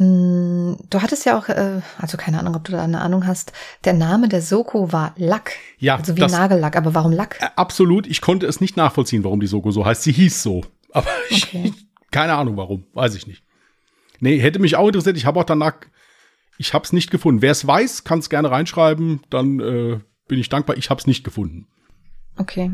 Mm, 0.00 0.76
du 0.88 1.02
hattest 1.02 1.26
ja 1.26 1.38
auch, 1.38 1.50
äh, 1.50 1.82
also 1.98 2.16
keine 2.16 2.38
Ahnung, 2.38 2.56
ob 2.56 2.64
du 2.64 2.72
da 2.72 2.82
eine 2.82 3.02
Ahnung 3.02 3.26
hast, 3.26 3.52
der 3.84 3.92
Name 3.92 4.30
der 4.30 4.40
Soko 4.40 4.94
war 4.94 5.12
Lack. 5.18 5.52
Ja. 5.78 5.96
Also 5.96 6.16
wie 6.16 6.20
das, 6.20 6.32
Nagellack, 6.32 6.74
aber 6.74 6.94
warum 6.94 7.12
Lack? 7.12 7.36
Äh, 7.38 7.50
absolut, 7.56 8.06
ich 8.06 8.22
konnte 8.22 8.46
es 8.46 8.62
nicht 8.62 8.78
nachvollziehen, 8.78 9.24
warum 9.24 9.40
die 9.40 9.46
Soko 9.46 9.70
so 9.72 9.84
heißt. 9.84 10.02
Sie 10.02 10.12
hieß 10.12 10.42
so. 10.42 10.64
Aber 10.90 11.06
okay. 11.30 11.74
ich, 11.74 11.86
keine 12.10 12.32
Ahnung 12.32 12.56
warum, 12.56 12.86
weiß 12.94 13.14
ich 13.14 13.26
nicht. 13.26 13.44
Nee, 14.20 14.38
hätte 14.38 14.58
mich 14.58 14.74
auch 14.76 14.86
interessiert. 14.86 15.18
Ich 15.18 15.26
habe 15.26 15.38
auch 15.38 15.44
danach, 15.44 15.74
ich 16.56 16.72
habe 16.72 16.84
es 16.84 16.94
nicht 16.94 17.10
gefunden. 17.10 17.42
Wer 17.42 17.52
es 17.52 17.66
weiß, 17.66 18.04
kann 18.04 18.20
es 18.20 18.30
gerne 18.30 18.50
reinschreiben. 18.50 19.20
Dann 19.28 19.60
äh, 19.60 20.00
bin 20.28 20.38
ich 20.38 20.48
dankbar. 20.48 20.78
Ich 20.78 20.88
habe 20.88 20.98
es 20.98 21.06
nicht 21.06 21.24
gefunden. 21.24 21.66
Okay. 22.38 22.70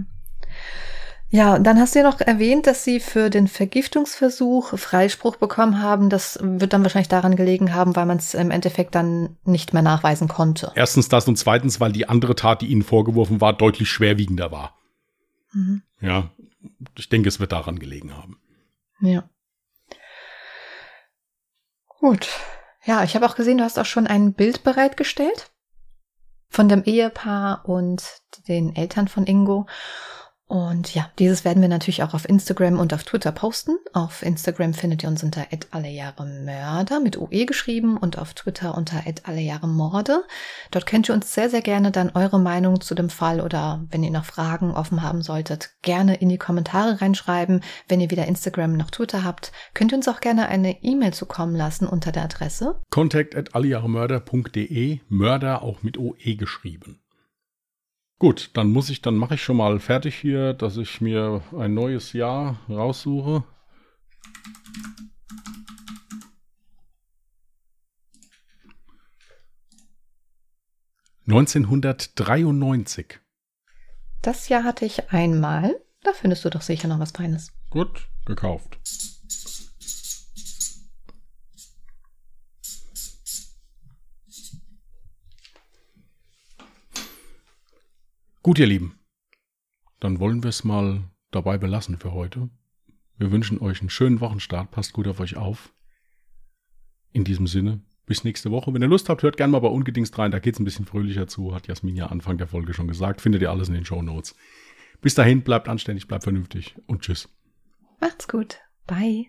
Ja, 1.36 1.58
dann 1.58 1.78
hast 1.78 1.94
du 1.94 1.98
ja 1.98 2.10
noch 2.10 2.18
erwähnt, 2.22 2.66
dass 2.66 2.82
sie 2.82 2.98
für 2.98 3.28
den 3.28 3.46
Vergiftungsversuch 3.46 4.78
Freispruch 4.78 5.36
bekommen 5.36 5.82
haben. 5.82 6.08
Das 6.08 6.38
wird 6.40 6.72
dann 6.72 6.82
wahrscheinlich 6.82 7.10
daran 7.10 7.36
gelegen 7.36 7.74
haben, 7.74 7.94
weil 7.94 8.06
man 8.06 8.16
es 8.16 8.32
im 8.32 8.50
Endeffekt 8.50 8.94
dann 8.94 9.36
nicht 9.44 9.74
mehr 9.74 9.82
nachweisen 9.82 10.28
konnte. 10.28 10.72
Erstens 10.76 11.10
das 11.10 11.28
und 11.28 11.36
zweitens, 11.36 11.78
weil 11.78 11.92
die 11.92 12.08
andere 12.08 12.36
Tat, 12.36 12.62
die 12.62 12.68
ihnen 12.68 12.82
vorgeworfen 12.82 13.42
war, 13.42 13.52
deutlich 13.52 13.90
schwerwiegender 13.90 14.50
war. 14.50 14.78
Mhm. 15.52 15.82
Ja, 16.00 16.30
ich 16.96 17.10
denke, 17.10 17.28
es 17.28 17.38
wird 17.38 17.52
daran 17.52 17.78
gelegen 17.78 18.16
haben. 18.16 18.40
Ja. 19.00 19.28
Gut. 22.00 22.30
Ja, 22.86 23.04
ich 23.04 23.14
habe 23.14 23.26
auch 23.26 23.36
gesehen, 23.36 23.58
du 23.58 23.64
hast 23.64 23.78
auch 23.78 23.84
schon 23.84 24.06
ein 24.06 24.32
Bild 24.32 24.64
bereitgestellt 24.64 25.50
von 26.48 26.70
dem 26.70 26.82
Ehepaar 26.84 27.68
und 27.68 28.22
den 28.48 28.74
Eltern 28.74 29.06
von 29.06 29.26
Ingo. 29.26 29.66
Und 30.48 30.94
ja, 30.94 31.10
dieses 31.18 31.44
werden 31.44 31.60
wir 31.60 31.68
natürlich 31.68 32.04
auch 32.04 32.14
auf 32.14 32.28
Instagram 32.28 32.78
und 32.78 32.94
auf 32.94 33.02
Twitter 33.02 33.32
posten. 33.32 33.78
Auf 33.92 34.22
Instagram 34.22 34.74
findet 34.74 35.02
ihr 35.02 35.08
uns 35.08 35.24
unter 35.24 35.44
allejahremörder 35.72 37.00
mit 37.00 37.18
OE 37.18 37.46
geschrieben 37.46 37.96
und 37.96 38.16
auf 38.16 38.32
Twitter 38.34 38.76
unter 38.76 39.02
allejahremorde. 39.24 40.22
Dort 40.70 40.86
könnt 40.86 41.08
ihr 41.08 41.14
uns 41.14 41.34
sehr, 41.34 41.50
sehr 41.50 41.62
gerne 41.62 41.90
dann 41.90 42.10
eure 42.14 42.38
Meinung 42.38 42.80
zu 42.80 42.94
dem 42.94 43.10
Fall 43.10 43.40
oder 43.40 43.84
wenn 43.90 44.04
ihr 44.04 44.12
noch 44.12 44.24
Fragen 44.24 44.70
offen 44.70 45.02
haben 45.02 45.20
solltet, 45.20 45.70
gerne 45.82 46.14
in 46.14 46.28
die 46.28 46.38
Kommentare 46.38 47.00
reinschreiben. 47.00 47.62
Wenn 47.88 48.00
ihr 48.00 48.12
weder 48.12 48.26
Instagram 48.26 48.76
noch 48.76 48.92
Twitter 48.92 49.24
habt, 49.24 49.50
könnt 49.74 49.92
ihr 49.92 49.98
uns 49.98 50.06
auch 50.06 50.20
gerne 50.20 50.48
eine 50.48 50.82
E-Mail 50.84 51.12
zukommen 51.12 51.56
lassen 51.56 51.88
unter 51.88 52.12
der 52.12 52.22
Adresse 52.22 52.80
contact 52.90 53.34
at 53.34 53.54
allejahremörder.de, 53.54 55.00
Mörder 55.08 55.62
auch 55.62 55.82
mit 55.82 55.98
OE 55.98 56.36
geschrieben. 56.36 57.00
Gut, 58.18 58.50
dann 58.54 58.70
muss 58.70 58.88
ich, 58.88 59.02
dann 59.02 59.16
mache 59.16 59.34
ich 59.34 59.42
schon 59.42 59.58
mal 59.58 59.78
fertig 59.78 60.16
hier, 60.16 60.54
dass 60.54 60.78
ich 60.78 61.02
mir 61.02 61.42
ein 61.56 61.74
neues 61.74 62.14
Jahr 62.14 62.60
raussuche. 62.68 63.44
Neunzehnhundertdreiundneunzig. 71.26 73.20
Das 74.22 74.48
Jahr 74.48 74.64
hatte 74.64 74.86
ich 74.86 75.10
einmal. 75.10 75.78
Da 76.02 76.12
findest 76.14 76.44
du 76.44 76.50
doch 76.50 76.62
sicher 76.62 76.88
noch 76.88 77.00
was 77.00 77.10
Feines. 77.10 77.52
Gut, 77.68 78.08
gekauft. 78.24 78.78
Gut, 88.46 88.60
ihr 88.60 88.68
Lieben. 88.68 89.00
Dann 89.98 90.20
wollen 90.20 90.44
wir 90.44 90.50
es 90.50 90.62
mal 90.62 91.02
dabei 91.32 91.58
belassen 91.58 91.98
für 91.98 92.12
heute. 92.12 92.48
Wir 93.18 93.32
wünschen 93.32 93.60
euch 93.60 93.80
einen 93.80 93.90
schönen 93.90 94.20
Wochenstart. 94.20 94.70
Passt 94.70 94.92
gut 94.92 95.08
auf 95.08 95.18
euch 95.18 95.36
auf. 95.36 95.74
In 97.10 97.24
diesem 97.24 97.48
Sinne, 97.48 97.80
bis 98.06 98.22
nächste 98.22 98.52
Woche. 98.52 98.72
Wenn 98.72 98.82
ihr 98.82 98.86
Lust 98.86 99.08
habt, 99.08 99.24
hört 99.24 99.36
gerne 99.36 99.50
mal 99.50 99.58
bei 99.58 99.66
Ungedingst 99.66 100.16
rein. 100.16 100.30
Da 100.30 100.38
geht 100.38 100.54
es 100.54 100.60
ein 100.60 100.64
bisschen 100.64 100.84
fröhlicher 100.84 101.26
zu, 101.26 101.56
hat 101.56 101.66
Jasmin 101.66 101.96
ja 101.96 102.06
Anfang 102.06 102.38
der 102.38 102.46
Folge 102.46 102.72
schon 102.72 102.86
gesagt. 102.86 103.20
Findet 103.20 103.42
ihr 103.42 103.50
alles 103.50 103.66
in 103.66 103.74
den 103.74 103.84
Show 103.84 104.00
Notes. 104.00 104.36
Bis 105.00 105.16
dahin, 105.16 105.42
bleibt 105.42 105.68
anständig, 105.68 106.06
bleibt 106.06 106.22
vernünftig 106.22 106.76
und 106.86 107.02
tschüss. 107.02 107.28
Macht's 108.00 108.28
gut. 108.28 108.60
Bye. 108.86 109.24